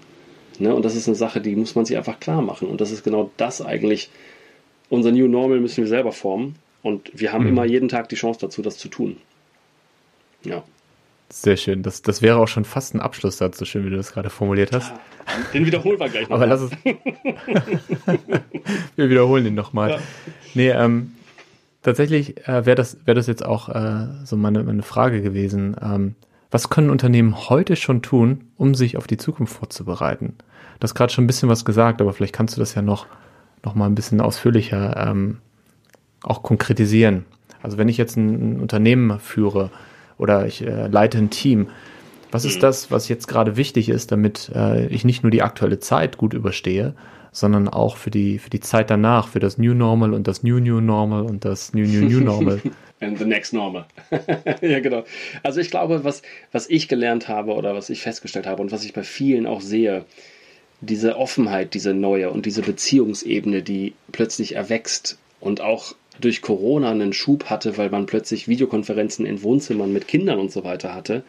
[0.59, 0.75] Ne?
[0.75, 2.67] Und das ist eine Sache, die muss man sich einfach klar machen.
[2.67, 4.09] Und das ist genau das eigentlich,
[4.91, 7.49] unser New Normal müssen wir selber formen und wir haben mhm.
[7.49, 9.17] immer jeden Tag die Chance dazu, das zu tun.
[10.43, 10.63] Ja.
[11.29, 11.81] Sehr schön.
[11.81, 14.73] Das, das wäre auch schon fast ein Abschlusssatz, so schön wie du das gerade formuliert
[14.73, 14.91] hast.
[15.53, 16.35] Den wiederholen wir gleich noch.
[16.35, 16.71] Aber lass es.
[18.97, 19.91] wir wiederholen den nochmal.
[19.91, 19.99] Ja.
[20.55, 21.13] Nee, ähm,
[21.83, 25.77] tatsächlich äh, wäre das, wär das jetzt auch äh, so meine, meine Frage gewesen.
[25.81, 26.15] Ähm,
[26.49, 30.35] was können Unternehmen heute schon tun, um sich auf die Zukunft vorzubereiten?
[30.81, 33.05] Du hast gerade schon ein bisschen was gesagt, aber vielleicht kannst du das ja noch
[33.63, 35.37] noch mal ein bisschen ausführlicher ähm,
[36.23, 37.25] auch konkretisieren.
[37.61, 39.71] Also wenn ich jetzt ein, ein Unternehmen führe
[40.17, 41.67] oder ich äh, leite ein Team,
[42.31, 42.61] was ist mhm.
[42.61, 46.33] das, was jetzt gerade wichtig ist, damit äh, ich nicht nur die aktuelle Zeit gut
[46.33, 46.95] überstehe,
[47.31, 50.59] sondern auch für die, für die Zeit danach, für das New Normal und das New
[50.59, 52.61] New Normal und das New New New Normal.
[52.99, 53.85] And the next normal.
[54.61, 55.03] ja, genau.
[55.41, 58.85] Also ich glaube, was, was ich gelernt habe oder was ich festgestellt habe und was
[58.85, 60.05] ich bei vielen auch sehe,
[60.81, 67.13] diese Offenheit, diese neue und diese Beziehungsebene, die plötzlich erwächst und auch durch Corona einen
[67.13, 71.23] Schub hatte, weil man plötzlich Videokonferenzen in Wohnzimmern mit Kindern und so weiter hatte.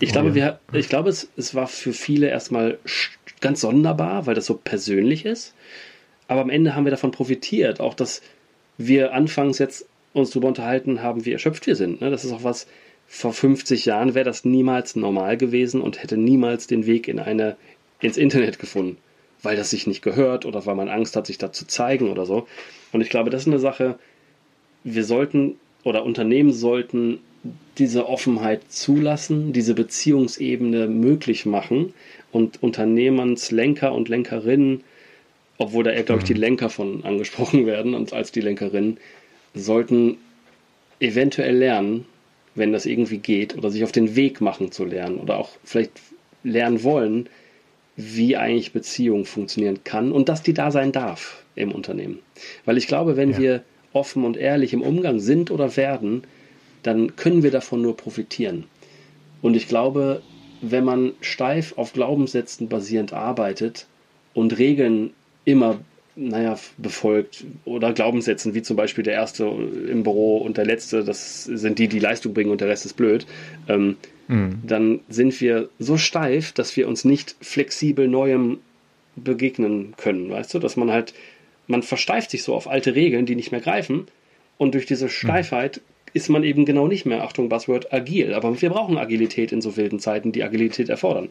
[0.00, 2.78] Ich glaube, oh wir, ich glaube es, es war für viele erstmal
[3.40, 5.54] ganz sonderbar, weil das so persönlich ist.
[6.26, 8.22] Aber am Ende haben wir davon profitiert, auch dass
[8.78, 12.00] wir anfangs jetzt uns darüber unterhalten haben, wie erschöpft wir sind.
[12.00, 12.10] Ne?
[12.10, 12.66] Das ist auch was,
[13.06, 17.56] vor 50 Jahren wäre das niemals normal gewesen und hätte niemals den Weg in eine
[18.04, 18.98] ins Internet gefunden,
[19.42, 22.26] weil das sich nicht gehört oder weil man Angst hat, sich da zu zeigen oder
[22.26, 22.46] so.
[22.92, 23.98] Und ich glaube, das ist eine Sache,
[24.84, 27.18] wir sollten oder Unternehmen sollten
[27.78, 31.94] diese Offenheit zulassen, diese Beziehungsebene möglich machen
[32.30, 34.84] und Unternehmenslenker und Lenkerinnen,
[35.56, 36.40] obwohl da eher, glaube ich, die mhm.
[36.40, 38.98] Lenker von angesprochen werden und als die Lenkerinnen,
[39.54, 40.18] sollten
[41.00, 42.06] eventuell lernen,
[42.54, 46.00] wenn das irgendwie geht, oder sich auf den Weg machen zu lernen oder auch vielleicht
[46.42, 47.28] lernen wollen,
[47.96, 52.18] wie eigentlich Beziehung funktionieren kann und dass die da sein darf im Unternehmen.
[52.64, 53.38] Weil ich glaube, wenn ja.
[53.38, 56.24] wir offen und ehrlich im Umgang sind oder werden,
[56.82, 58.64] dann können wir davon nur profitieren.
[59.42, 60.22] Und ich glaube,
[60.60, 63.86] wenn man steif auf Glaubenssätzen basierend arbeitet
[64.32, 65.10] und Regeln
[65.44, 65.78] immer
[66.16, 71.44] naja, befolgt oder Glaubenssätzen, wie zum Beispiel der Erste im Büro und der Letzte, das
[71.44, 73.26] sind die, die Leistung bringen und der Rest ist blöd,
[73.68, 73.96] ähm,
[74.28, 74.60] mhm.
[74.64, 78.58] dann sind wir so steif, dass wir uns nicht flexibel Neuem
[79.16, 81.14] begegnen können, weißt du, dass man halt,
[81.66, 84.06] man versteift sich so auf alte Regeln, die nicht mehr greifen
[84.56, 85.10] und durch diese mhm.
[85.10, 86.10] Steifheit mhm.
[86.12, 88.34] ist man eben genau nicht mehr, Achtung, Buzzword, agil.
[88.34, 91.30] Aber wir brauchen Agilität in so wilden Zeiten, die Agilität erfordern.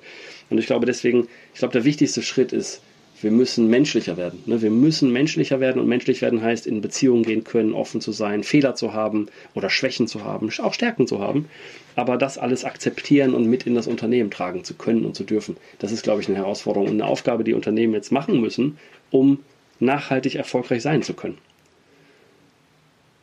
[0.50, 2.82] Und ich glaube deswegen, ich glaube, der wichtigste Schritt ist,
[3.24, 4.44] Wir müssen menschlicher werden.
[4.46, 4.62] Ne?
[4.62, 8.44] Wir müssen menschlicher werden und menschlich werden heißt, in Beziehungen gehen können, offen zu sein,
[8.44, 11.48] Fehler zu haben oder Schwächen zu haben, auch Stärken zu haben.
[11.96, 15.58] Aber das alles akzeptieren und mit in das Unternehmen tragen zu können und zu dürfen,
[15.80, 18.78] das ist, glaube ich, eine Herausforderung und eine Aufgabe, die Unternehmen jetzt machen müssen,
[19.10, 19.40] um
[19.80, 21.38] nachhaltig erfolgreich sein zu können.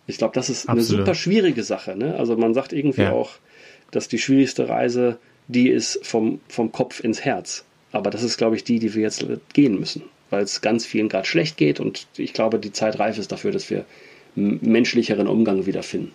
[0.07, 0.79] Ich glaube, das ist Absolut.
[0.79, 1.95] eine super schwierige Sache.
[1.95, 2.17] Ne?
[2.17, 3.13] Also man sagt irgendwie ja.
[3.13, 3.33] auch,
[3.91, 7.65] dass die schwierigste Reise die ist vom, vom Kopf ins Herz.
[7.93, 11.09] Aber das ist, glaube ich, die, die wir jetzt gehen müssen, weil es ganz vielen
[11.09, 13.85] gerade schlecht geht und ich glaube, die Zeit reif ist dafür, dass wir
[14.35, 16.13] menschlicheren Umgang wiederfinden.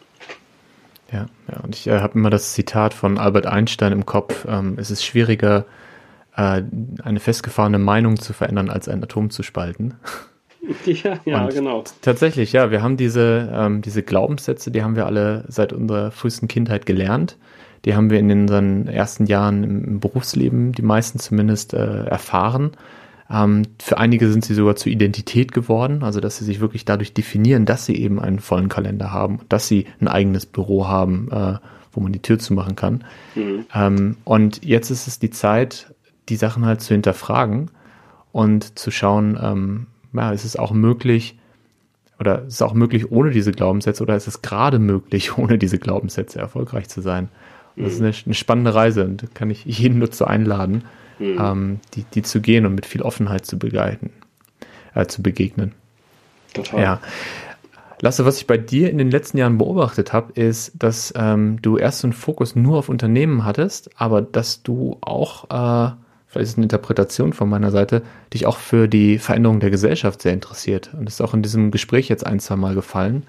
[1.12, 4.46] Ja, ja, und ich äh, habe immer das Zitat von Albert Einstein im Kopf.
[4.50, 5.66] Ähm, es ist schwieriger,
[6.36, 6.64] äh,
[7.04, 9.96] eine festgefahrene Meinung zu verändern, als ein Atom zu spalten.
[10.88, 11.84] Ja, ja, und genau.
[12.02, 16.48] Tatsächlich, ja, wir haben diese, ähm, diese Glaubenssätze, die haben wir alle seit unserer frühesten
[16.48, 17.38] Kindheit gelernt.
[17.86, 22.72] Die haben wir in unseren ersten Jahren im Berufsleben, die meisten zumindest, äh, erfahren.
[23.30, 27.14] Ähm, für einige sind sie sogar zur Identität geworden, also dass sie sich wirklich dadurch
[27.14, 31.58] definieren, dass sie eben einen vollen Kalender haben, dass sie ein eigenes Büro haben, äh,
[31.92, 33.04] wo man die Tür zumachen kann.
[33.36, 33.66] Mhm.
[33.74, 35.94] Ähm, und jetzt ist es die Zeit,
[36.30, 37.72] die Sachen halt zu hinterfragen
[38.32, 41.38] und zu schauen, ähm, ja, ist es auch möglich,
[42.20, 45.80] oder ist es auch möglich ohne diese Glaubenssätze oder ist es gerade möglich, ohne diese
[45.80, 47.30] Glaubenssätze erfolgreich zu sein?
[47.78, 50.84] Das ist eine, eine, spannende Reise und kann ich jeden Nutzer einladen,
[51.20, 51.38] mhm.
[51.40, 54.12] ähm, die, die zu gehen und mit viel Offenheit zu begleiten,
[54.94, 55.74] äh, zu begegnen.
[56.54, 56.82] Total.
[56.82, 57.02] Ja.
[58.02, 61.78] Lasse, was ich bei dir in den letzten Jahren beobachtet habe, ist, dass ähm, du
[61.78, 65.94] erst so einen Fokus nur auf Unternehmen hattest, aber dass du auch, äh,
[66.28, 68.04] vielleicht ist es eine Interpretation von meiner Seite,
[68.34, 70.92] dich auch für die Veränderung der Gesellschaft sehr interessiert.
[70.94, 73.24] Und das ist auch in diesem Gespräch jetzt ein, zwei Mal gefallen.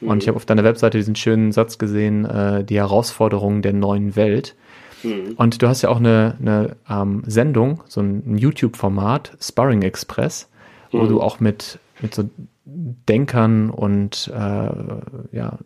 [0.00, 4.16] Und ich habe auf deiner Webseite diesen schönen Satz gesehen, äh, die Herausforderungen der neuen
[4.16, 4.54] Welt.
[5.02, 5.34] Mhm.
[5.36, 10.48] Und du hast ja auch eine, eine ähm, Sendung, so ein, YouTube-Format, Sparring Express,
[10.90, 11.08] wo mhm.
[11.08, 12.28] du auch mit, mit so
[12.64, 15.58] Denkern und äh, ja,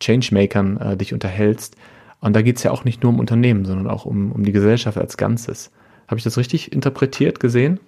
[0.00, 1.76] Changemakern äh, dich unterhältst.
[2.20, 4.52] Und da geht es ja auch nicht nur um Unternehmen, sondern auch um, um die
[4.52, 5.70] Gesellschaft als Ganzes.
[6.08, 7.80] Habe ich das richtig interpretiert gesehen?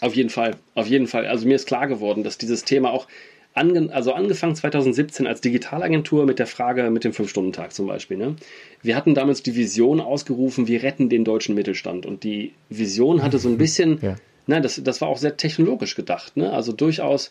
[0.00, 1.26] Auf jeden Fall, auf jeden Fall.
[1.26, 3.06] Also mir ist klar geworden, dass dieses Thema auch
[3.54, 8.16] ange, also angefangen 2017 als Digitalagentur mit der Frage mit dem Fünf-Stunden-Tag zum Beispiel.
[8.16, 8.36] Ne?
[8.82, 12.06] Wir hatten damals die Vision ausgerufen, wir retten den deutschen Mittelstand.
[12.06, 14.16] Und die Vision hatte so ein bisschen, ja.
[14.46, 16.36] ne, das, das war auch sehr technologisch gedacht.
[16.36, 16.52] Ne?
[16.52, 17.30] Also durchaus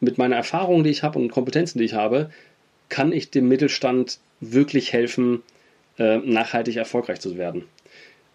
[0.00, 2.30] mit meiner Erfahrung, die ich habe und Kompetenzen, die ich habe,
[2.88, 5.42] kann ich dem Mittelstand wirklich helfen,
[5.98, 7.64] äh, nachhaltig erfolgreich zu werden.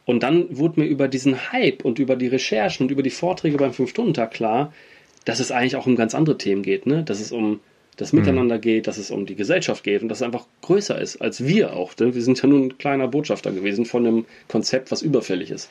[0.05, 3.57] Und dann wurde mir über diesen Hype und über die Recherchen und über die Vorträge
[3.57, 4.73] beim Fünf-Stunden-Tag klar,
[5.25, 7.03] dass es eigentlich auch um ganz andere Themen geht, ne?
[7.03, 7.59] Dass es um
[7.97, 8.19] das mhm.
[8.19, 8.61] Miteinander mhm.
[8.61, 11.73] geht, dass es um die Gesellschaft geht und dass es einfach größer ist als wir
[11.73, 11.95] auch.
[11.99, 12.15] Ne?
[12.15, 15.69] Wir sind ja nur ein kleiner Botschafter gewesen von einem Konzept, was überfällig ist.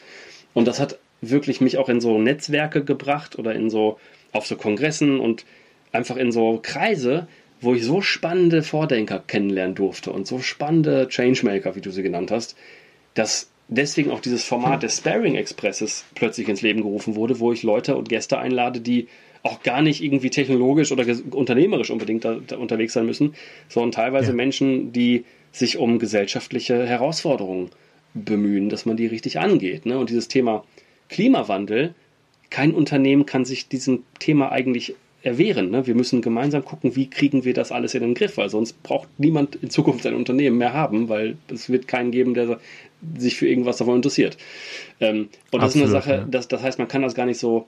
[0.55, 3.99] Und das hat wirklich mich auch in so Netzwerke gebracht oder in so
[4.33, 5.45] auf so Kongressen und
[5.93, 7.27] einfach in so Kreise,
[7.61, 12.31] wo ich so spannende Vordenker kennenlernen durfte und so spannende Changemaker, wie du sie genannt
[12.31, 12.57] hast,
[13.15, 17.63] dass deswegen auch dieses Format des Sparing Expresses plötzlich ins Leben gerufen wurde, wo ich
[17.63, 19.09] Leute und Gäste einlade, die
[19.43, 23.35] auch gar nicht irgendwie technologisch oder unternehmerisch unbedingt da, da unterwegs sein müssen,
[23.69, 24.37] sondern teilweise ja.
[24.37, 27.71] Menschen, die sich um gesellschaftliche Herausforderungen
[28.15, 29.87] bemühen, dass man die richtig angeht.
[29.87, 29.99] Ne?
[29.99, 30.65] Und dieses Thema
[31.09, 31.95] Klimawandel,
[32.51, 35.71] kein Unternehmen kann sich diesem Thema eigentlich erwehren.
[35.71, 35.87] Ne?
[35.87, 39.09] Wir müssen gemeinsam gucken, wie kriegen wir das alles in den Griff, weil sonst braucht
[39.19, 42.59] niemand in Zukunft ein Unternehmen mehr haben, weil es wird keinen geben, der
[43.19, 44.37] sich für irgendwas davon interessiert.
[45.01, 46.27] Ähm, und das Absolut, ist eine Sache, ja.
[46.31, 47.67] das, das heißt, man kann das gar nicht so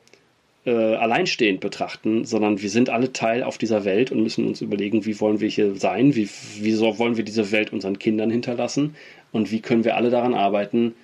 [0.67, 5.05] äh, alleinstehend betrachten, sondern wir sind alle Teil auf dieser Welt und müssen uns überlegen,
[5.05, 8.97] wie wollen wir hier sein, wie, wieso wollen wir diese Welt unseren Kindern hinterlassen
[9.33, 10.95] und wie können wir alle daran arbeiten,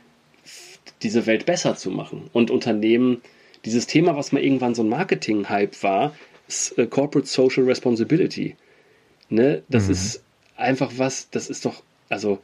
[1.02, 2.30] diese Welt besser zu machen.
[2.32, 3.20] Und Unternehmen,
[3.64, 6.14] dieses Thema, was mal irgendwann so ein Marketing-Hype war,
[6.48, 8.56] ist, äh, Corporate Social Responsibility.
[9.28, 9.62] Ne?
[9.68, 9.92] Das mhm.
[9.92, 10.22] ist
[10.56, 12.38] einfach was, das ist doch, also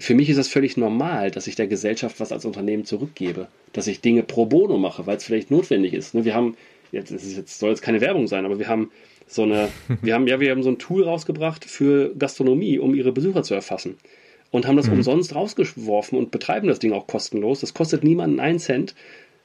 [0.00, 3.86] für mich ist das völlig normal, dass ich der Gesellschaft was als Unternehmen zurückgebe, dass
[3.86, 6.14] ich Dinge pro bono mache, weil es vielleicht notwendig ist.
[6.14, 6.56] Ne, wir haben,
[6.90, 8.90] jetzt, ist jetzt soll jetzt keine Werbung sein, aber wir haben
[9.26, 9.68] so eine,
[10.02, 13.52] wir haben ja, wir haben so ein Tool rausgebracht für Gastronomie, um ihre Besucher zu
[13.54, 13.98] erfassen.
[14.50, 14.94] Und haben das mhm.
[14.94, 17.60] umsonst rausgeworfen und betreiben das Ding auch kostenlos.
[17.60, 18.94] Das kostet niemanden einen Cent,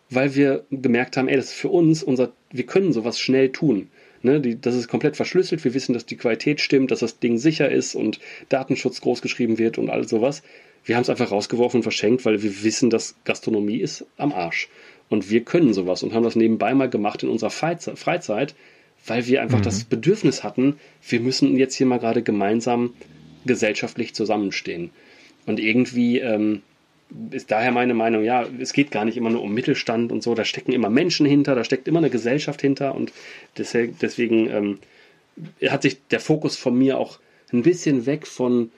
[0.10, 3.90] weil wir gemerkt haben, ey, das ist für uns unser, wir können sowas schnell tun.
[4.26, 5.64] Ne, die, das ist komplett verschlüsselt.
[5.64, 8.20] Wir wissen, dass die Qualität stimmt, dass das Ding sicher ist und
[8.50, 10.42] Datenschutz großgeschrieben wird und all sowas.
[10.84, 14.68] Wir haben es einfach rausgeworfen und verschenkt, weil wir wissen, dass Gastronomie ist am Arsch.
[15.10, 18.56] Und wir können sowas und haben das nebenbei mal gemacht in unserer Freizeit,
[19.06, 19.64] weil wir einfach mhm.
[19.64, 22.96] das Bedürfnis hatten, wir müssen jetzt hier mal gerade gemeinsam
[23.46, 24.90] gesellschaftlich zusammenstehen.
[25.46, 26.64] Und irgendwie ähm,
[27.32, 30.36] ist daher meine Meinung, ja, es geht gar nicht immer nur um Mittelstand und so,
[30.36, 33.12] da stecken immer Menschen hinter, da steckt immer eine Gesellschaft hinter und
[33.58, 34.80] deswegen, deswegen ähm,
[35.70, 37.20] hat sich der Fokus von mir auch
[37.54, 38.72] ein bisschen weg von,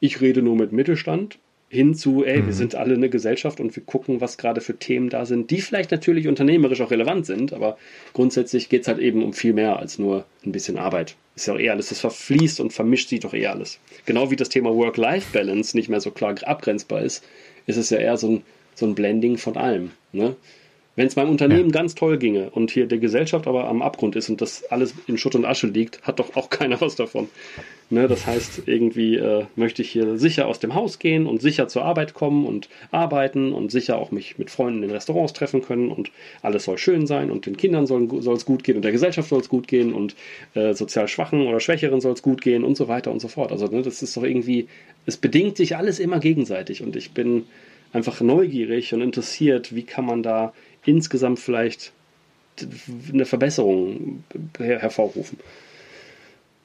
[0.00, 2.46] ich rede nur mit Mittelstand, hin zu, ey, mhm.
[2.46, 5.60] wir sind alle eine Gesellschaft und wir gucken, was gerade für Themen da sind, die
[5.60, 7.76] vielleicht natürlich unternehmerisch auch relevant sind, aber
[8.12, 11.16] grundsätzlich geht es halt eben um viel mehr als nur ein bisschen Arbeit.
[11.34, 13.80] Ist ja auch eher alles, das verfließt und vermischt sich doch eher alles.
[14.06, 17.24] Genau wie das Thema Work-Life-Balance nicht mehr so klar abgrenzbar ist,
[17.66, 18.42] ist es ja eher so ein,
[18.74, 19.92] so ein Blending von allem.
[20.12, 20.36] Ne?
[20.96, 21.72] Wenn es meinem Unternehmen ja.
[21.72, 25.18] ganz toll ginge und hier der Gesellschaft aber am Abgrund ist und das alles in
[25.18, 27.28] Schutt und Asche liegt, hat doch auch keiner was davon.
[27.88, 31.68] Ne, das heißt, irgendwie äh, möchte ich hier sicher aus dem Haus gehen und sicher
[31.68, 35.92] zur Arbeit kommen und arbeiten und sicher auch mich mit Freunden in Restaurants treffen können
[35.92, 36.10] und
[36.42, 39.40] alles soll schön sein und den Kindern soll es gut gehen und der Gesellschaft soll
[39.40, 40.16] es gut gehen und
[40.54, 43.52] äh, sozial Schwachen oder Schwächeren soll es gut gehen und so weiter und so fort.
[43.52, 44.66] Also ne, das ist doch irgendwie,
[45.04, 47.44] es bedingt sich alles immer gegenseitig und ich bin
[47.92, 50.52] einfach neugierig und interessiert, wie kann man da
[50.86, 51.92] insgesamt vielleicht
[53.12, 54.24] eine Verbesserung
[54.58, 55.38] her hervorrufen.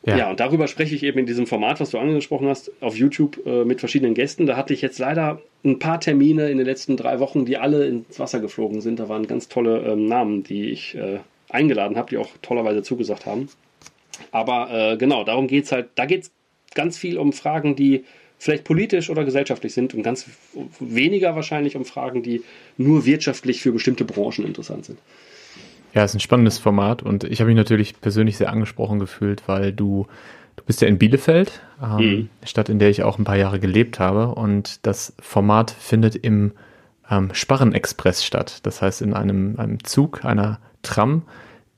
[0.03, 0.17] Ja.
[0.17, 0.29] ja.
[0.31, 3.65] und darüber spreche ich eben in diesem Format, was du angesprochen hast, auf YouTube äh,
[3.65, 4.45] mit verschiedenen Gästen.
[4.47, 7.85] Da hatte ich jetzt leider ein paar Termine in den letzten drei Wochen, die alle
[7.85, 8.99] ins Wasser geflogen sind.
[8.99, 11.19] Da waren ganz tolle ähm, Namen, die ich äh,
[11.49, 13.49] eingeladen habe, die auch tollerweise zugesagt haben.
[14.31, 16.31] Aber äh, genau, darum geht es halt, da geht es
[16.73, 18.05] ganz viel um Fragen, die
[18.41, 20.25] vielleicht politisch oder gesellschaftlich sind und ganz
[20.79, 22.41] weniger wahrscheinlich um Fragen, die
[22.75, 24.97] nur wirtschaftlich für bestimmte Branchen interessant sind.
[25.93, 29.43] Ja, es ist ein spannendes Format und ich habe mich natürlich persönlich sehr angesprochen gefühlt,
[29.45, 30.07] weil du,
[30.55, 32.29] du bist ja in Bielefeld, ähm, mhm.
[32.43, 36.53] Stadt, in der ich auch ein paar Jahre gelebt habe und das Format findet im
[37.11, 38.61] ähm, Sparrenexpress statt.
[38.63, 41.21] Das heißt in einem, einem Zug, einer Tram,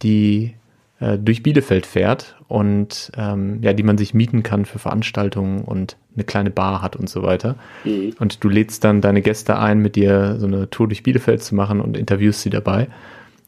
[0.02, 0.54] die
[1.02, 5.98] äh, durch Bielefeld fährt und ähm, ja, die man sich mieten kann für Veranstaltungen und
[6.16, 7.56] eine kleine Bar hat und so weiter.
[7.84, 8.16] Mhm.
[8.20, 11.56] Und du lädst dann deine Gäste ein, mit dir so eine Tour durch Bielefeld zu
[11.56, 12.88] machen und interviewst sie dabei.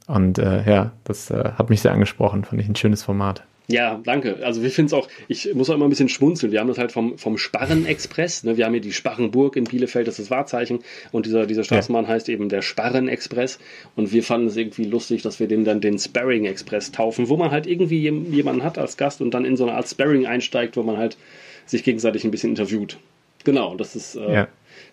[0.08, 3.44] Und äh, ja, das äh, hat mich sehr angesprochen, fand ich ein schönes Format.
[3.68, 4.38] Ja, danke.
[4.44, 6.52] Also wir finden es auch, ich muss auch immer ein bisschen schmunzeln.
[6.52, 8.44] Wir haben das halt vom, vom Sparrenexpress.
[8.44, 8.58] Ne?
[8.58, 10.80] Wir haben hier die Sparrenburg in Bielefeld, das ist das Wahrzeichen.
[11.12, 12.12] Und dieser, dieser Straßenbahn ja.
[12.12, 13.58] heißt eben der Sparrenexpress.
[13.96, 17.38] Und wir fanden es irgendwie lustig, dass wir den dann den Sparring Express taufen, wo
[17.38, 20.78] man halt irgendwie jemanden hat als Gast und dann in so eine Art Sparring einsteigt,
[20.78, 21.18] wo man halt
[21.66, 22.98] sich gegenseitig ein bisschen interviewt.
[23.44, 24.48] Genau, das ist äh, ja.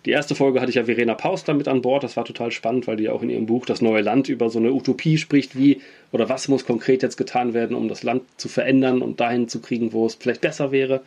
[0.05, 2.03] Die erste Folge hatte ich ja Verena Pauster mit an Bord.
[2.03, 4.59] Das war total spannend, weil die auch in ihrem Buch Das neue Land über so
[4.59, 8.49] eine Utopie spricht, wie oder was muss konkret jetzt getan werden, um das Land zu
[8.49, 11.01] verändern und dahin zu kriegen, wo es vielleicht besser wäre.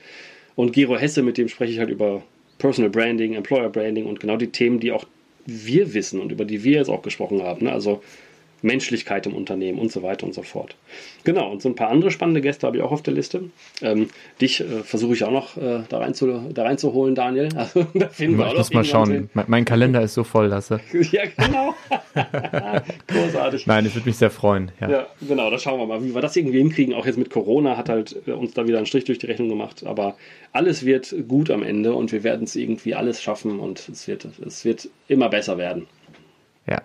[0.54, 2.22] Und Gero Hesse, mit dem spreche ich halt über
[2.58, 5.04] Personal Branding, Employer Branding und genau die Themen, die auch
[5.44, 7.66] wir wissen und über die wir jetzt auch gesprochen haben.
[7.66, 7.72] Ne?
[7.72, 8.02] Also
[8.66, 10.76] Menschlichkeit im Unternehmen und so weiter und so fort.
[11.24, 13.44] Genau, und so ein paar andere spannende Gäste habe ich auch auf der Liste.
[13.80, 14.08] Ähm,
[14.40, 17.48] dich äh, versuche ich auch noch äh, da, rein zu, da reinzuholen, Daniel.
[17.56, 19.30] Also, da finden wir ich muss mal schauen.
[19.34, 20.80] Mein, mein, Kalender ist so voll, Lasse.
[21.10, 21.74] ja, genau.
[23.06, 23.66] Großartig.
[23.66, 24.70] Nein, es würde mich sehr freuen.
[24.80, 24.90] Ja.
[24.90, 25.06] ja.
[25.26, 26.94] genau, da schauen wir mal, wie wir das irgendwie hinkriegen.
[26.94, 29.48] Auch jetzt mit Corona hat halt äh, uns da wieder einen Strich durch die Rechnung
[29.48, 29.84] gemacht.
[29.86, 30.16] Aber
[30.52, 34.26] alles wird gut am Ende und wir werden es irgendwie alles schaffen und es wird,
[34.46, 35.86] es wird immer besser werden.
[36.68, 36.82] Ja,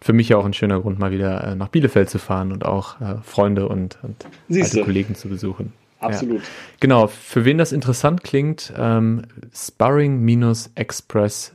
[0.00, 2.64] für mich ja auch ein schöner Grund, mal wieder äh, nach Bielefeld zu fahren und
[2.64, 5.72] auch äh, Freunde und, und alte Kollegen zu besuchen.
[6.00, 6.40] Absolut.
[6.40, 6.48] Ja.
[6.80, 9.22] Genau, für wen das interessant klingt, ähm,
[9.52, 11.54] sparring-express,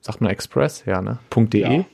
[0.00, 1.18] sagt man Express, ja, ne?
[1.34, 1.60] .de.
[1.60, 1.84] Ja.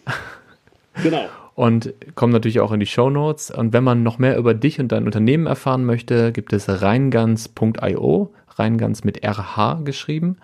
[1.03, 1.24] Genau.
[1.59, 3.51] und kommt natürlich auch in die Show Notes.
[3.51, 8.33] Und wenn man noch mehr über dich und dein Unternehmen erfahren möchte, gibt es reingans.io,
[8.57, 10.37] reingans mit RH geschrieben.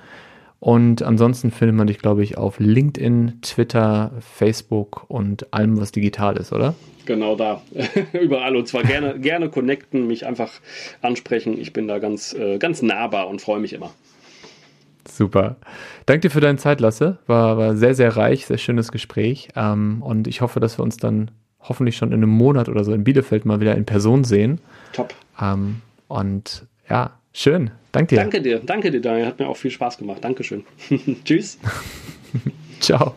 [0.65, 6.39] Und ansonsten findet man dich, glaube ich, auf LinkedIn, Twitter, Facebook und allem, was digital
[6.39, 6.75] ist, oder?
[7.05, 7.61] Genau da.
[8.15, 8.57] Überall.
[8.57, 10.51] Und zwar gerne, gerne connecten, mich einfach
[11.03, 11.61] ansprechen.
[11.61, 13.91] Ich bin da ganz, äh, ganz nahbar und freue mich immer.
[15.07, 15.57] Super.
[16.07, 17.19] Danke dir für deine Zeit, Lasse.
[17.27, 19.51] War, war sehr, sehr reich, sehr schönes Gespräch.
[19.57, 22.95] Ähm, und ich hoffe, dass wir uns dann hoffentlich schon in einem Monat oder so
[22.95, 24.63] in Bielefeld mal wieder in Person sehen.
[24.95, 25.13] Top.
[25.39, 27.73] Ähm, und ja, Schön.
[27.93, 28.21] Danke dir.
[28.21, 28.59] Danke dir.
[28.61, 29.27] Danke dir, Daniel.
[29.27, 30.23] Hat mir auch viel Spaß gemacht.
[30.23, 30.65] Dankeschön.
[31.25, 31.59] Tschüss.
[32.81, 33.17] Ciao.